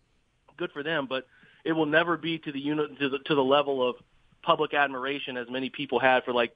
good 0.57 0.73
for 0.73 0.83
them. 0.83 1.07
But 1.07 1.27
it 1.65 1.73
will 1.73 1.87
never 1.87 2.17
be 2.17 2.39
to 2.39 2.53
the 2.53 2.61
unit 2.61 2.99
to 2.99 3.09
the 3.09 3.19
to 3.21 3.35
the 3.35 3.45
level 3.45 3.89
of 3.89 3.97
public 4.43 4.75
admiration 4.75 5.37
as 5.37 5.49
many 5.49 5.71
people 5.71 5.99
had 5.99 6.25
for 6.25 6.33
like 6.33 6.55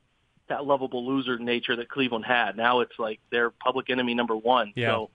that 0.49 0.65
lovable 0.65 1.07
loser 1.07 1.39
nature 1.39 1.77
that 1.77 1.89
Cleveland 1.89 2.25
had. 2.25 2.57
Now 2.57 2.81
it's 2.81 2.99
like 2.99 3.21
they're 3.31 3.51
public 3.51 3.91
enemy 3.91 4.15
number 4.15 4.37
one. 4.37 4.73
Yeah. 4.77 4.89
So, 4.93 5.11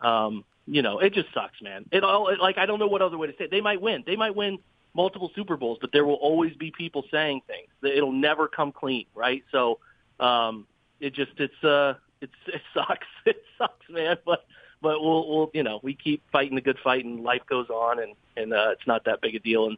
um, 0.00 0.44
you 0.66 0.82
know, 0.82 0.98
it 0.98 1.12
just 1.12 1.32
sucks, 1.32 1.60
man. 1.62 1.86
It 1.92 2.02
all 2.02 2.28
it, 2.28 2.40
like 2.40 2.58
I 2.58 2.66
don't 2.66 2.78
know 2.78 2.86
what 2.88 3.02
other 3.02 3.18
way 3.18 3.28
to 3.28 3.32
say. 3.36 3.44
It. 3.44 3.50
They 3.50 3.60
might 3.60 3.80
win. 3.80 4.04
They 4.06 4.16
might 4.16 4.34
win 4.34 4.58
multiple 4.94 5.30
Super 5.34 5.56
Bowls, 5.56 5.78
but 5.80 5.92
there 5.92 6.04
will 6.04 6.14
always 6.14 6.54
be 6.54 6.70
people 6.70 7.04
saying 7.10 7.42
things. 7.46 7.68
It'll 7.82 8.12
never 8.12 8.48
come 8.48 8.72
clean, 8.72 9.06
right? 9.14 9.44
So, 9.52 9.78
um, 10.18 10.66
it 11.00 11.14
just 11.14 11.32
it's 11.38 11.64
uh 11.64 11.94
It's 12.20 12.32
it 12.46 12.62
sucks. 12.74 13.06
It 13.26 13.42
sucks, 13.58 13.88
man. 13.90 14.18
But 14.24 14.44
but 14.80 15.00
we'll 15.02 15.28
we'll 15.28 15.50
you 15.54 15.62
know 15.62 15.80
we 15.82 15.94
keep 15.94 16.22
fighting 16.30 16.54
the 16.54 16.60
good 16.60 16.78
fight, 16.82 17.04
and 17.04 17.22
life 17.22 17.42
goes 17.48 17.68
on, 17.70 18.00
and 18.00 18.14
and 18.36 18.52
uh, 18.52 18.70
it's 18.72 18.86
not 18.86 19.04
that 19.04 19.20
big 19.20 19.34
a 19.34 19.38
deal 19.38 19.66
in 19.66 19.76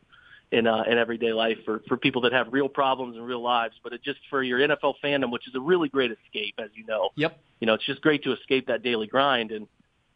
in 0.51 0.67
uh, 0.67 0.85
in 0.89 0.99
everyday 0.99 1.33
life 1.33 1.59
for 1.65 1.81
for 1.89 1.97
people 1.97 2.23
that 2.23 2.33
have 2.33 2.53
real 2.53 2.69
problems 2.69 3.17
and 3.17 3.27
real 3.27 3.43
lives. 3.43 3.75
But 3.83 3.93
it 3.93 4.03
just 4.03 4.21
for 4.31 4.43
your 4.43 4.59
NFL 4.59 4.95
fandom, 5.03 5.31
which 5.31 5.47
is 5.49 5.55
a 5.55 5.61
really 5.61 5.89
great 5.89 6.11
escape, 6.11 6.55
as 6.59 6.71
you 6.75 6.85
know. 6.87 7.11
Yep. 7.17 7.39
You 7.61 7.67
know, 7.67 7.75
it's 7.75 7.87
just 7.87 8.01
great 8.01 8.23
to 8.25 8.33
escape 8.33 8.67
that 8.69 8.83
daily 8.83 9.07
grind 9.07 9.53
and. 9.53 9.67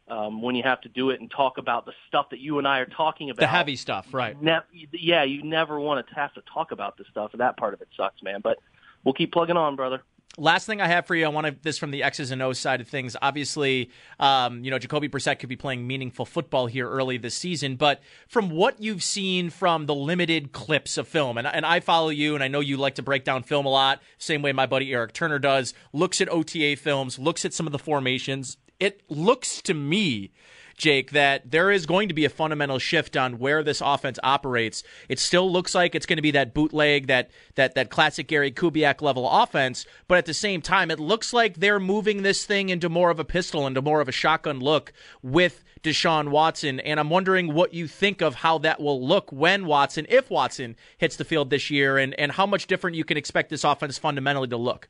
Um, 0.09 0.42
when 0.42 0.57
you 0.57 0.64
have 0.64 0.81
to 0.81 0.88
do 0.88 1.11
it 1.11 1.21
and 1.21 1.31
talk 1.31 1.59
about 1.59 1.87
the 1.87 1.92
stuff 2.09 2.31
that 2.31 2.40
you 2.40 2.59
and 2.59 2.66
I 2.66 2.81
are 2.81 2.87
talking 2.87 3.31
about, 3.31 3.40
the 3.40 3.47
heavy 3.47 3.77
stuff, 3.77 4.12
right? 4.12 4.40
Ne- 4.42 4.59
yeah, 4.92 5.23
you 5.23 5.45
never 5.45 5.79
want 5.79 6.07
to 6.07 6.14
have 6.16 6.35
to 6.35 6.42
talk 6.53 6.73
about 6.73 6.99
this 6.99 7.07
stuff. 7.07 7.31
That 7.33 7.57
part 7.57 7.73
of 7.73 7.81
it 7.81 7.88
sucks, 7.97 8.21
man. 8.21 8.40
But 8.42 8.59
we'll 9.05 9.14
keep 9.14 9.33
plugging 9.33 9.57
on, 9.57 9.77
brother. 9.77 10.03
Last 10.38 10.64
thing 10.64 10.81
I 10.81 10.88
have 10.88 11.07
for 11.07 11.14
you, 11.14 11.27
I 11.27 11.29
want 11.29 11.62
this 11.62 11.77
from 11.77 11.90
the 11.90 12.03
X's 12.03 12.31
and 12.31 12.40
O's 12.40 12.59
side 12.59 12.81
of 12.81 12.88
things. 12.88 13.16
Obviously, 13.21 13.90
um, 14.18 14.64
you 14.64 14.71
know, 14.71 14.79
Jacoby 14.79 15.09
Brissett 15.09 15.38
could 15.38 15.51
be 15.51 15.57
playing 15.57 15.87
meaningful 15.87 16.25
football 16.25 16.66
here 16.66 16.88
early 16.88 17.18
this 17.18 17.35
season, 17.35 17.77
but 17.77 18.01
from 18.29 18.49
what 18.49 18.81
you've 18.81 19.03
seen 19.03 19.51
from 19.51 19.85
the 19.85 19.95
limited 19.95 20.53
clips 20.53 20.97
of 20.97 21.07
film, 21.07 21.37
and, 21.37 21.47
and 21.47 21.66
I 21.66 21.81
follow 21.81 22.09
you, 22.09 22.35
and 22.35 22.42
I 22.42 22.49
know 22.49 22.61
you 22.61 22.79
like 22.79 22.95
to 22.95 23.03
break 23.03 23.25
down 23.25 23.42
film 23.42 23.66
a 23.66 23.68
lot, 23.68 24.01
same 24.16 24.40
way 24.40 24.53
my 24.53 24.64
buddy 24.64 24.92
Eric 24.95 25.12
Turner 25.12 25.38
does, 25.38 25.75
looks 25.92 26.23
at 26.23 26.31
OTA 26.31 26.77
films, 26.77 27.18
looks 27.18 27.45
at 27.45 27.53
some 27.53 27.66
of 27.66 27.73
the 27.73 27.79
formations. 27.79 28.57
It 28.81 29.03
looks 29.11 29.61
to 29.62 29.75
me 29.75 30.33
Jake, 30.76 31.12
that 31.12 31.50
there 31.50 31.70
is 31.70 31.87
going 31.87 32.08
to 32.08 32.14
be 32.14 32.24
a 32.24 32.30
fundamental 32.30 32.78
shift 32.78 33.16
on 33.16 33.38
where 33.38 33.62
this 33.62 33.80
offense 33.80 34.18
operates. 34.22 34.82
It 35.08 35.18
still 35.18 35.50
looks 35.50 35.74
like 35.74 35.94
it's 35.94 36.06
going 36.06 36.16
to 36.16 36.22
be 36.22 36.30
that 36.32 36.54
bootleg, 36.54 37.06
that 37.06 37.30
that 37.54 37.74
that 37.74 37.90
classic 37.90 38.28
Gary 38.28 38.50
Kubiak 38.50 39.02
level 39.02 39.28
offense, 39.28 39.87
but 40.08 40.18
at 40.18 40.26
the 40.26 40.35
same 40.35 40.62
time, 40.62 40.90
it 40.90 41.00
looks 41.00 41.32
like 41.32 41.56
they're 41.56 41.80
moving 41.80 42.22
this 42.22 42.44
thing 42.44 42.68
into 42.68 42.88
more 42.88 43.11
of 43.11 43.18
a 43.18 43.24
pistol, 43.24 43.66
into 43.66 43.82
more 43.82 44.00
of 44.00 44.08
a 44.08 44.12
shotgun 44.12 44.61
look 44.61 44.92
with 45.22 45.62
Deshaun 45.82 46.28
Watson. 46.28 46.80
And 46.80 46.98
I'm 47.00 47.11
wondering 47.11 47.54
what 47.54 47.74
you 47.74 47.88
think 47.88 48.20
of 48.20 48.37
how 48.37 48.58
that 48.58 48.80
will 48.80 49.04
look 49.04 49.30
when 49.32 49.66
Watson, 49.66 50.06
if 50.08 50.30
Watson 50.30 50.76
hits 50.98 51.16
the 51.16 51.24
field 51.24 51.50
this 51.50 51.70
year, 51.70 51.98
and, 51.98 52.18
and 52.18 52.32
how 52.32 52.46
much 52.46 52.66
different 52.66 52.96
you 52.96 53.04
can 53.04 53.16
expect 53.16 53.50
this 53.50 53.64
offense 53.64 53.98
fundamentally 53.98 54.48
to 54.48 54.56
look. 54.56 54.88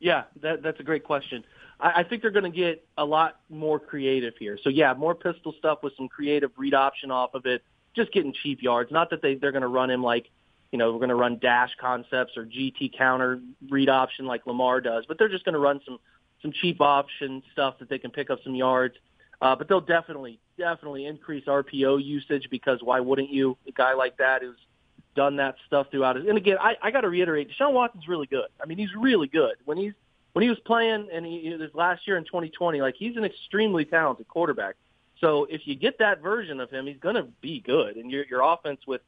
Yeah, 0.00 0.24
that, 0.42 0.62
that's 0.62 0.80
a 0.80 0.82
great 0.82 1.04
question. 1.04 1.44
I, 1.80 2.00
I 2.00 2.02
think 2.04 2.22
they're 2.22 2.30
going 2.30 2.50
to 2.50 2.56
get 2.56 2.86
a 2.96 3.04
lot 3.04 3.40
more 3.48 3.78
creative 3.78 4.34
here. 4.38 4.58
So 4.62 4.70
yeah, 4.70 4.94
more 4.94 5.14
pistol 5.14 5.54
stuff 5.58 5.78
with 5.82 5.94
some 5.96 6.08
creative 6.08 6.50
read 6.56 6.74
option 6.74 7.10
off 7.10 7.34
of 7.34 7.46
it. 7.46 7.62
Just 7.94 8.12
getting 8.12 8.32
cheap 8.42 8.62
yards. 8.62 8.90
Not 8.90 9.10
that 9.10 9.22
they 9.22 9.34
they're 9.34 9.52
going 9.52 9.62
to 9.62 9.68
run 9.68 9.90
him 9.90 10.02
like, 10.02 10.30
you 10.72 10.78
know, 10.78 10.92
we're 10.92 10.98
going 10.98 11.10
to 11.10 11.14
run 11.14 11.38
dash 11.40 11.70
concepts 11.80 12.36
or 12.36 12.44
GT 12.44 12.96
counter 12.96 13.40
read 13.70 13.88
option 13.88 14.26
like 14.26 14.46
Lamar 14.46 14.80
does, 14.80 15.04
but 15.06 15.18
they're 15.18 15.28
just 15.28 15.44
going 15.44 15.52
to 15.52 15.60
run 15.60 15.80
some 15.84 15.98
some 16.42 16.52
cheap 16.52 16.80
option 16.80 17.42
stuff 17.52 17.78
that 17.78 17.88
they 17.88 17.98
can 17.98 18.10
pick 18.10 18.30
up 18.30 18.40
some 18.42 18.54
yards. 18.54 18.96
Uh, 19.40 19.54
but 19.54 19.68
they'll 19.68 19.80
definitely 19.80 20.40
definitely 20.58 21.06
increase 21.06 21.44
RPO 21.44 22.04
usage 22.04 22.48
because 22.50 22.80
why 22.82 23.00
wouldn't 23.00 23.30
you? 23.30 23.56
A 23.68 23.72
guy 23.72 23.94
like 23.94 24.16
that 24.18 24.42
who's 24.42 24.58
done 25.14 25.36
that 25.36 25.56
stuff 25.66 25.88
throughout 25.90 26.16
his. 26.16 26.26
And 26.26 26.36
again, 26.36 26.56
I, 26.60 26.76
I 26.82 26.90
got 26.90 27.02
to 27.02 27.08
reiterate, 27.08 27.50
Deshaun 27.50 27.72
Watson's 27.72 28.08
really 28.08 28.26
good. 28.26 28.46
I 28.60 28.66
mean, 28.66 28.78
he's 28.78 28.94
really 28.96 29.28
good 29.28 29.54
when 29.64 29.78
he's 29.78 29.92
when 30.34 30.42
he 30.42 30.48
was 30.48 30.58
playing 30.66 31.08
and 31.12 31.24
he 31.24 31.56
this 31.58 31.70
last 31.74 32.06
year 32.06 32.16
in 32.16 32.24
2020, 32.24 32.82
like 32.82 32.96
he's 32.98 33.16
an 33.16 33.24
extremely 33.24 33.84
talented 33.84 34.28
quarterback. 34.28 34.74
So 35.20 35.46
if 35.48 35.62
you 35.64 35.76
get 35.76 36.00
that 36.00 36.20
version 36.20 36.60
of 36.60 36.70
him, 36.70 36.86
he's 36.86 36.98
going 36.98 37.14
to 37.14 37.28
be 37.40 37.60
good. 37.60 37.96
And 37.96 38.10
your 38.10 38.24
your 38.26 38.42
offense 38.42 38.80
with 38.86 39.00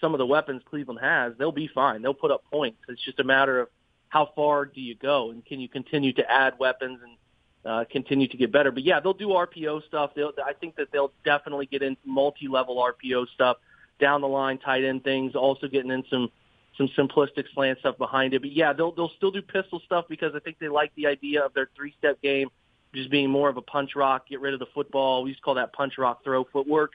some 0.00 0.12
of 0.14 0.18
the 0.18 0.26
weapons 0.26 0.62
Cleveland 0.68 1.00
has, 1.00 1.32
they'll 1.38 1.52
be 1.52 1.70
fine. 1.72 2.02
They'll 2.02 2.12
put 2.12 2.32
up 2.32 2.44
points. 2.50 2.78
It's 2.88 3.02
just 3.04 3.20
a 3.20 3.24
matter 3.24 3.60
of 3.60 3.68
how 4.08 4.30
far 4.34 4.66
do 4.66 4.80
you 4.80 4.96
go 4.96 5.30
and 5.30 5.44
can 5.46 5.60
you 5.60 5.68
continue 5.68 6.12
to 6.12 6.30
add 6.30 6.54
weapons 6.58 6.98
and 7.02 7.16
uh, 7.64 7.84
continue 7.90 8.28
to 8.28 8.36
get 8.36 8.52
better. 8.52 8.72
But 8.72 8.82
yeah, 8.82 9.00
they'll 9.00 9.14
do 9.14 9.28
RPO 9.28 9.86
stuff. 9.86 10.10
They'll, 10.14 10.32
I 10.44 10.52
think 10.52 10.76
that 10.76 10.88
they'll 10.92 11.12
definitely 11.24 11.66
get 11.66 11.82
into 11.82 12.00
multi-level 12.04 12.76
RPO 12.76 13.28
stuff 13.32 13.58
down 14.00 14.20
the 14.20 14.28
line, 14.28 14.58
tight 14.58 14.84
end 14.84 15.04
things. 15.04 15.34
Also 15.34 15.68
getting 15.68 15.92
in 15.92 16.04
some 16.10 16.30
some 16.76 16.88
simplistic 16.98 17.44
slant 17.54 17.78
stuff 17.78 17.98
behind 17.98 18.34
it. 18.34 18.42
But 18.42 18.52
yeah, 18.52 18.72
they'll 18.72 18.92
they'll 18.92 19.12
still 19.16 19.30
do 19.30 19.42
pistol 19.42 19.80
stuff 19.84 20.06
because 20.08 20.34
I 20.34 20.40
think 20.40 20.58
they 20.58 20.68
like 20.68 20.92
the 20.94 21.06
idea 21.06 21.44
of 21.44 21.54
their 21.54 21.68
three 21.76 21.94
step 21.98 22.20
game 22.22 22.48
just 22.94 23.10
being 23.10 23.28
more 23.28 23.48
of 23.48 23.56
a 23.56 23.62
punch 23.62 23.96
rock, 23.96 24.28
get 24.28 24.40
rid 24.40 24.54
of 24.54 24.60
the 24.60 24.66
football. 24.72 25.24
We 25.24 25.30
used 25.30 25.40
to 25.40 25.44
call 25.44 25.54
that 25.54 25.72
punch 25.72 25.98
rock 25.98 26.22
throw 26.24 26.44
footwork. 26.44 26.92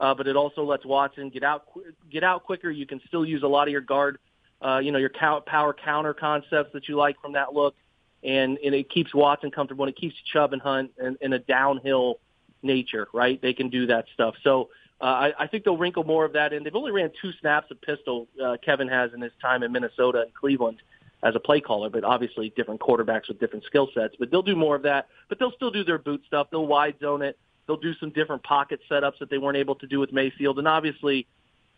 Uh, 0.00 0.14
but 0.14 0.26
it 0.26 0.34
also 0.34 0.64
lets 0.64 0.84
Watson 0.84 1.28
get 1.30 1.44
out 1.44 1.64
get 2.10 2.24
out 2.24 2.42
quicker. 2.42 2.70
You 2.70 2.86
can 2.86 3.00
still 3.06 3.24
use 3.24 3.44
a 3.44 3.46
lot 3.46 3.68
of 3.68 3.72
your 3.72 3.80
guard, 3.80 4.18
uh, 4.60 4.80
you 4.82 4.90
know, 4.90 4.98
your 4.98 5.12
power 5.46 5.72
counter 5.72 6.12
concepts 6.12 6.72
that 6.72 6.88
you 6.88 6.96
like 6.96 7.20
from 7.20 7.34
that 7.34 7.54
look, 7.54 7.76
and, 8.24 8.58
and 8.64 8.74
it 8.74 8.90
keeps 8.90 9.14
Watson 9.14 9.52
comfortable 9.52 9.84
and 9.84 9.94
it 9.94 10.00
keeps 10.00 10.16
Chubb 10.32 10.54
and 10.54 10.60
Hunt 10.62 10.90
in, 11.00 11.16
in 11.20 11.32
a 11.32 11.38
downhill 11.38 12.18
nature, 12.64 13.06
right? 13.12 13.40
They 13.40 13.52
can 13.52 13.68
do 13.68 13.86
that 13.86 14.06
stuff. 14.12 14.34
So 14.42 14.70
uh, 15.02 15.04
I, 15.04 15.32
I 15.40 15.46
think 15.48 15.64
they'll 15.64 15.76
wrinkle 15.76 16.04
more 16.04 16.24
of 16.24 16.34
that 16.34 16.52
in. 16.52 16.62
They've 16.62 16.76
only 16.76 16.92
ran 16.92 17.10
two 17.20 17.32
snaps 17.40 17.70
of 17.72 17.80
pistol. 17.82 18.28
Uh, 18.42 18.56
Kevin 18.64 18.86
has 18.86 19.12
in 19.12 19.20
his 19.20 19.32
time 19.42 19.64
in 19.64 19.72
Minnesota 19.72 20.20
and 20.22 20.32
Cleveland 20.32 20.80
as 21.24 21.34
a 21.34 21.40
play 21.40 21.60
caller, 21.60 21.90
but 21.90 22.04
obviously 22.04 22.52
different 22.56 22.80
quarterbacks 22.80 23.26
with 23.26 23.40
different 23.40 23.64
skill 23.64 23.88
sets. 23.94 24.14
But 24.16 24.30
they'll 24.30 24.42
do 24.42 24.54
more 24.54 24.76
of 24.76 24.82
that. 24.82 25.08
But 25.28 25.40
they'll 25.40 25.52
still 25.52 25.72
do 25.72 25.82
their 25.82 25.98
boot 25.98 26.22
stuff. 26.26 26.48
They'll 26.52 26.66
wide 26.66 26.96
zone 27.00 27.22
it. 27.22 27.36
They'll 27.66 27.76
do 27.76 27.94
some 27.94 28.10
different 28.10 28.44
pocket 28.44 28.80
setups 28.88 29.18
that 29.18 29.28
they 29.28 29.38
weren't 29.38 29.56
able 29.56 29.74
to 29.76 29.86
do 29.88 29.98
with 29.98 30.12
Mayfield. 30.12 30.58
And 30.60 30.68
obviously, 30.68 31.26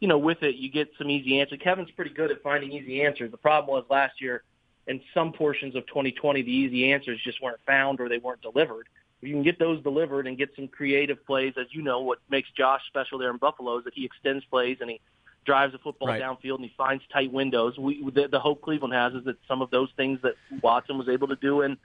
you 0.01 0.09
know, 0.09 0.19
with 0.19 0.43
it, 0.43 0.57
you 0.57 0.71
get 0.71 0.91
some 0.99 1.09
easy 1.09 1.41
answers. 1.41 1.61
Kevin's 1.63 1.91
pretty 1.93 2.13
good 2.13 2.31
at 2.31 2.43
finding 2.43 2.73
easy 2.73 3.03
answers. 3.03 3.31
The 3.31 3.39
problem 3.39 3.75
was 3.75 3.85
last 3.89 4.21
year, 4.21 4.43
in 4.87 5.01
some 5.15 5.33
portions 5.33 5.77
of 5.77 5.87
2020, 5.87 6.43
the 6.43 6.51
easy 6.51 6.93
answers 6.93 7.19
just 7.25 7.43
weren't 7.43 7.61
found 7.67 8.01
or 8.01 8.09
they 8.11 8.19
weren't 8.19 8.43
delivered 8.43 8.87
you 9.27 9.35
can 9.35 9.43
get 9.43 9.59
those 9.59 9.83
delivered 9.83 10.27
and 10.27 10.37
get 10.37 10.51
some 10.57 10.69
creative 10.69 11.25
plays, 11.27 11.55
as 11.59 11.67
you 11.71 11.83
know, 11.83 12.01
what 12.01 12.19
makes 12.29 12.49
Josh 12.57 12.83
special 12.87 13.19
there 13.19 13.31
in 13.31 13.37
Buffalo 13.37 13.79
is 13.79 13.85
that 13.85 13.95
he 13.95 14.05
extends 14.05 14.45
plays 14.45 14.79
and 14.81 14.91
he 14.91 15.01
drives 15.45 15.73
the 15.73 15.79
football 15.79 16.09
right. 16.09 16.23
downfield 16.23 16.57
and 16.57 16.65
he 16.65 16.73
finds 16.77 17.05
tight 17.13 17.33
windows. 17.33 17.79
We 17.79 18.03
the, 18.11 18.29
the 18.29 18.41
hope 18.41 18.63
Cleveland 18.63 18.95
has 18.95 19.15
is 19.15 19.25
that 19.25 19.37
some 19.47 19.63
of 19.63 19.71
those 19.71 19.91
things 19.97 20.21
that 20.23 20.35
Watson 20.63 20.99
was 20.99 21.09
able 21.09 21.29
to 21.29 21.37
do 21.37 21.63
in 21.63 21.77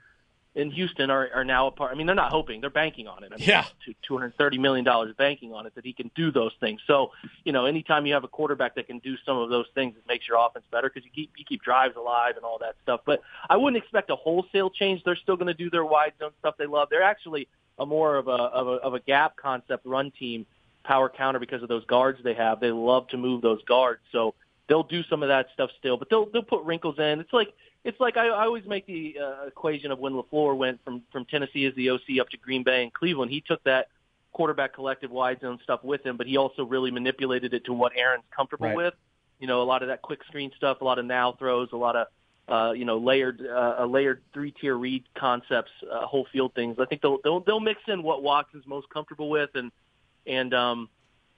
in 0.54 0.70
Houston 0.72 1.10
are, 1.10 1.28
are 1.32 1.44
now 1.44 1.68
a 1.68 1.70
part. 1.70 1.92
I 1.92 1.94
mean, 1.94 2.06
they're 2.06 2.16
not 2.16 2.32
hoping; 2.32 2.60
they're 2.60 2.70
banking 2.70 3.06
on 3.06 3.22
it. 3.22 3.32
I 3.32 3.36
mean, 3.36 3.48
yeah, 3.48 3.66
two 4.06 4.16
hundred 4.16 4.36
thirty 4.36 4.58
million 4.58 4.84
dollars 4.84 5.14
banking 5.16 5.52
on 5.52 5.66
it 5.66 5.74
that 5.76 5.84
he 5.84 5.92
can 5.92 6.10
do 6.16 6.32
those 6.32 6.52
things. 6.58 6.80
So, 6.86 7.12
you 7.44 7.52
know, 7.52 7.66
anytime 7.66 8.04
you 8.04 8.14
have 8.14 8.24
a 8.24 8.28
quarterback 8.28 8.74
that 8.74 8.88
can 8.88 8.98
do 8.98 9.16
some 9.24 9.36
of 9.36 9.48
those 9.48 9.66
things, 9.74 9.94
it 9.96 10.02
makes 10.08 10.26
your 10.26 10.38
offense 10.44 10.64
better 10.70 10.90
because 10.92 11.04
you 11.04 11.10
keep 11.14 11.30
you 11.36 11.44
keep 11.44 11.62
drives 11.62 11.96
alive 11.96 12.36
and 12.36 12.44
all 12.44 12.58
that 12.58 12.74
stuff. 12.82 13.00
But 13.06 13.22
I 13.48 13.56
wouldn't 13.56 13.80
expect 13.80 14.10
a 14.10 14.16
wholesale 14.16 14.70
change. 14.70 15.02
They're 15.04 15.16
still 15.16 15.36
going 15.36 15.46
to 15.48 15.54
do 15.54 15.70
their 15.70 15.84
wide 15.84 16.14
zone 16.18 16.32
stuff 16.40 16.56
they 16.58 16.66
love. 16.66 16.88
They're 16.90 17.02
actually 17.02 17.46
a 17.78 17.86
more 17.86 18.16
of 18.16 18.26
a 18.26 18.32
of 18.32 18.66
a, 18.66 18.70
of 18.72 18.94
a 18.94 19.00
gap 19.00 19.36
concept 19.36 19.86
run 19.86 20.10
team, 20.18 20.46
power 20.82 21.08
counter 21.08 21.38
because 21.38 21.62
of 21.62 21.68
those 21.68 21.84
guards 21.86 22.18
they 22.24 22.34
have. 22.34 22.58
They 22.58 22.72
love 22.72 23.06
to 23.08 23.16
move 23.16 23.40
those 23.40 23.62
guards, 23.64 24.00
so 24.10 24.34
they'll 24.68 24.82
do 24.82 25.04
some 25.04 25.22
of 25.22 25.28
that 25.28 25.46
stuff 25.54 25.70
still. 25.78 25.96
But 25.96 26.10
they'll 26.10 26.26
they'll 26.26 26.42
put 26.42 26.64
wrinkles 26.64 26.98
in. 26.98 27.20
It's 27.20 27.32
like 27.32 27.54
it's 27.84 27.98
like 28.00 28.16
I, 28.16 28.28
I 28.28 28.44
always 28.44 28.66
make 28.66 28.86
the 28.86 29.16
uh, 29.22 29.46
equation 29.46 29.90
of 29.90 29.98
when 29.98 30.12
LaFleur 30.12 30.56
went 30.56 30.82
from 30.84 31.02
from 31.12 31.24
Tennessee 31.24 31.64
as 31.66 31.74
the 31.74 31.90
OC 31.90 32.20
up 32.20 32.28
to 32.30 32.36
Green 32.36 32.62
Bay 32.62 32.82
and 32.82 32.92
Cleveland. 32.92 33.30
He 33.30 33.40
took 33.40 33.62
that 33.64 33.88
quarterback 34.32 34.74
collective 34.74 35.10
wide 35.10 35.40
zone 35.40 35.58
stuff 35.62 35.82
with 35.82 36.04
him, 36.04 36.16
but 36.16 36.26
he 36.26 36.36
also 36.36 36.64
really 36.64 36.90
manipulated 36.90 37.54
it 37.54 37.64
to 37.64 37.72
what 37.72 37.92
Aaron's 37.96 38.24
comfortable 38.34 38.68
right. 38.68 38.76
with. 38.76 38.94
You 39.38 39.46
know, 39.46 39.62
a 39.62 39.64
lot 39.64 39.82
of 39.82 39.88
that 39.88 40.02
quick 40.02 40.22
screen 40.24 40.50
stuff, 40.56 40.80
a 40.82 40.84
lot 40.84 40.98
of 40.98 41.06
now 41.06 41.32
throws, 41.32 41.70
a 41.72 41.76
lot 41.76 41.96
of 41.96 42.06
uh, 42.48 42.72
you 42.72 42.84
know 42.84 42.98
layered 42.98 43.40
uh, 43.40 43.76
a 43.78 43.86
layered 43.86 44.22
three 44.34 44.52
tier 44.52 44.76
read 44.76 45.04
concepts, 45.16 45.70
uh, 45.90 46.06
whole 46.06 46.26
field 46.32 46.54
things. 46.54 46.76
I 46.78 46.84
think 46.84 47.00
they'll 47.00 47.18
they'll 47.24 47.40
they'll 47.40 47.60
mix 47.60 47.80
in 47.88 48.02
what 48.02 48.22
Watson's 48.22 48.66
most 48.66 48.90
comfortable 48.90 49.30
with 49.30 49.50
and 49.54 49.72
and 50.26 50.52
um 50.52 50.88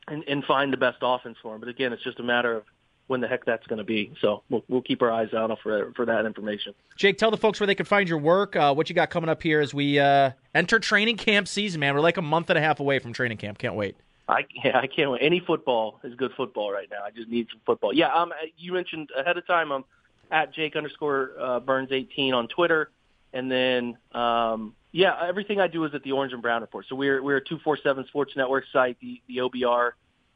and, 0.09 0.25
and 0.27 0.45
find 0.45 0.73
the 0.73 0.77
best 0.77 0.99
offense 1.03 1.37
for 1.41 1.55
him. 1.55 1.61
But 1.61 1.69
again, 1.69 1.93
it's 1.93 2.03
just 2.03 2.19
a 2.19 2.25
matter 2.25 2.57
of 2.57 2.65
when 3.07 3.21
the 3.21 3.29
heck 3.29 3.45
that's 3.45 3.67
going 3.67 3.79
to 3.79 3.85
be. 3.85 4.13
So 4.21 4.43
we'll, 4.49 4.65
we'll 4.69 4.83
keep 4.83 5.03
our 5.03 5.11
eyes 5.11 5.35
out 5.35 5.57
for 5.63 5.93
for 5.93 6.07
that 6.07 6.25
information. 6.27 6.75
Jake, 6.97 7.19
tell 7.19 7.31
the 7.31 7.37
folks 7.37 7.61
where 7.61 7.67
they 7.67 7.75
can 7.75 7.87
find 7.87 8.09
your 8.09 8.19
work. 8.19 8.57
Uh, 8.57 8.75
what 8.75 8.89
you 8.89 8.95
got 8.95 9.11
coming 9.11 9.29
up 9.29 9.43
here 9.43 9.61
as 9.61 9.75
we 9.75 9.99
uh, 9.99 10.31
enter 10.55 10.79
training 10.79 11.17
camp 11.17 11.49
season, 11.49 11.81
man. 11.81 11.95
We're 11.95 12.01
like 12.01 12.17
a 12.17 12.23
month 12.23 12.51
and 12.51 12.59
a 12.59 12.63
half 12.63 12.81
away 12.81 12.99
from 12.99 13.13
training 13.13 13.39
camp. 13.39 13.59
Can't 13.59 13.75
wait. 13.75 13.97
I 14.29 14.47
yeah, 14.65 14.79
I 14.79 14.87
can't 14.87 15.11
wait. 15.11 15.23
Any 15.23 15.41
football 15.41 16.01
is 16.05 16.15
good 16.15 16.33
football 16.37 16.73
right 16.73 16.89
now. 16.91 17.05
I 17.05 17.11
just 17.11 17.29
need 17.29 17.49
some 17.51 17.61
football. 17.67 17.93
Yeah, 17.93 18.13
um, 18.13 18.33
you 18.57 18.73
mentioned 18.73 19.11
ahead 19.17 19.37
of 19.37 19.47
time. 19.47 19.73
I'm 19.73 19.85
at 20.31 20.55
Jake 20.55 20.77
underscore 20.77 21.33
uh, 21.39 21.61
Burns 21.61 21.93
18 21.93 22.33
on 22.33 22.49
Twitter, 22.49 22.91
and 23.33 23.51
then 23.51 23.99
um, 24.13 24.75
yeah, 24.93 25.17
everything 25.27 25.61
I 25.61 25.67
do 25.67 25.85
is 25.85 25.95
at 25.95 26.03
the 26.03 26.13
Orange 26.13 26.33
and 26.33 26.43
Brown 26.43 26.61
Report. 26.61 26.87
So 26.89 26.95
we're 26.95 27.23
we're 27.23 27.39
a 27.39 27.45
247 27.45 28.07
Sports 28.07 28.33
Network 28.37 28.65
site, 28.73 28.97
the 29.01 29.21
the 29.27 29.39
OBR 29.39 29.93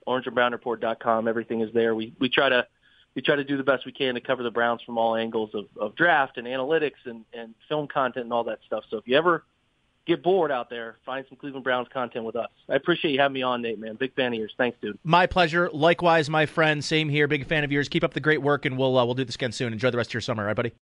orangeandbrownreport.com. 0.07 1.29
Everything 1.29 1.61
is 1.61 1.73
there. 1.73 1.95
We 1.95 2.14
we 2.19 2.29
try 2.29 2.49
to 2.49 2.66
we 3.14 3.23
try 3.23 3.37
to 3.37 3.45
do 3.45 3.57
the 3.57 3.64
best 3.64 3.87
we 3.87 3.92
can 3.92 4.14
to 4.14 4.21
cover 4.21 4.42
the 4.42 4.51
Browns 4.51 4.83
from 4.83 4.99
all 4.99 5.16
angles 5.16 5.51
of, 5.55 5.66
of 5.81 5.97
draft 5.97 6.37
and 6.37 6.47
analytics 6.47 7.07
and, 7.07 7.25
and 7.33 7.55
film 7.69 7.88
content 7.88 8.25
and 8.25 8.33
all 8.33 8.45
that 8.45 8.59
stuff. 8.66 8.85
So 8.90 8.99
if 8.99 9.09
you 9.09 9.16
ever 9.16 9.45
get 10.07 10.23
bored 10.23 10.53
out 10.53 10.71
there, 10.71 10.97
find 11.05 11.25
some 11.29 11.37
Cleveland 11.37 11.64
Browns 11.64 11.88
content 11.92 12.25
with 12.25 12.37
us. 12.37 12.51
I 12.69 12.75
appreciate 12.75 13.12
you 13.12 13.21
having 13.21 13.35
me 13.35 13.42
on, 13.42 13.62
Nate, 13.62 13.79
man. 13.79 13.97
Big 13.97 14.14
fan 14.14 14.33
of 14.33 14.38
yours. 14.38 14.53
Thanks, 14.57 14.79
dude. 14.81 14.99
My 15.03 15.27
pleasure. 15.27 15.71
Likewise, 15.73 16.31
my 16.31 16.47
friend. 16.47 16.85
Same 16.85 17.09
here. 17.09 17.27
Big 17.27 17.47
fan 17.47 17.64
of 17.64 17.73
yours. 17.73 17.88
Keep 17.88 18.05
up 18.05 18.14
the 18.14 18.21
great 18.21 18.42
work, 18.42 18.66
and 18.66 18.79
we'll 18.79 18.97
uh, 18.99 19.05
we'll 19.05 19.14
do 19.14 19.25
this 19.25 19.35
again 19.35 19.53
soon. 19.53 19.73
Enjoy 19.73 19.90
the 19.90 19.97
rest 19.97 20.11
of 20.11 20.14
your 20.14 20.21
summer, 20.21 20.42
all 20.42 20.49
right, 20.49 20.57
buddy? 20.57 20.73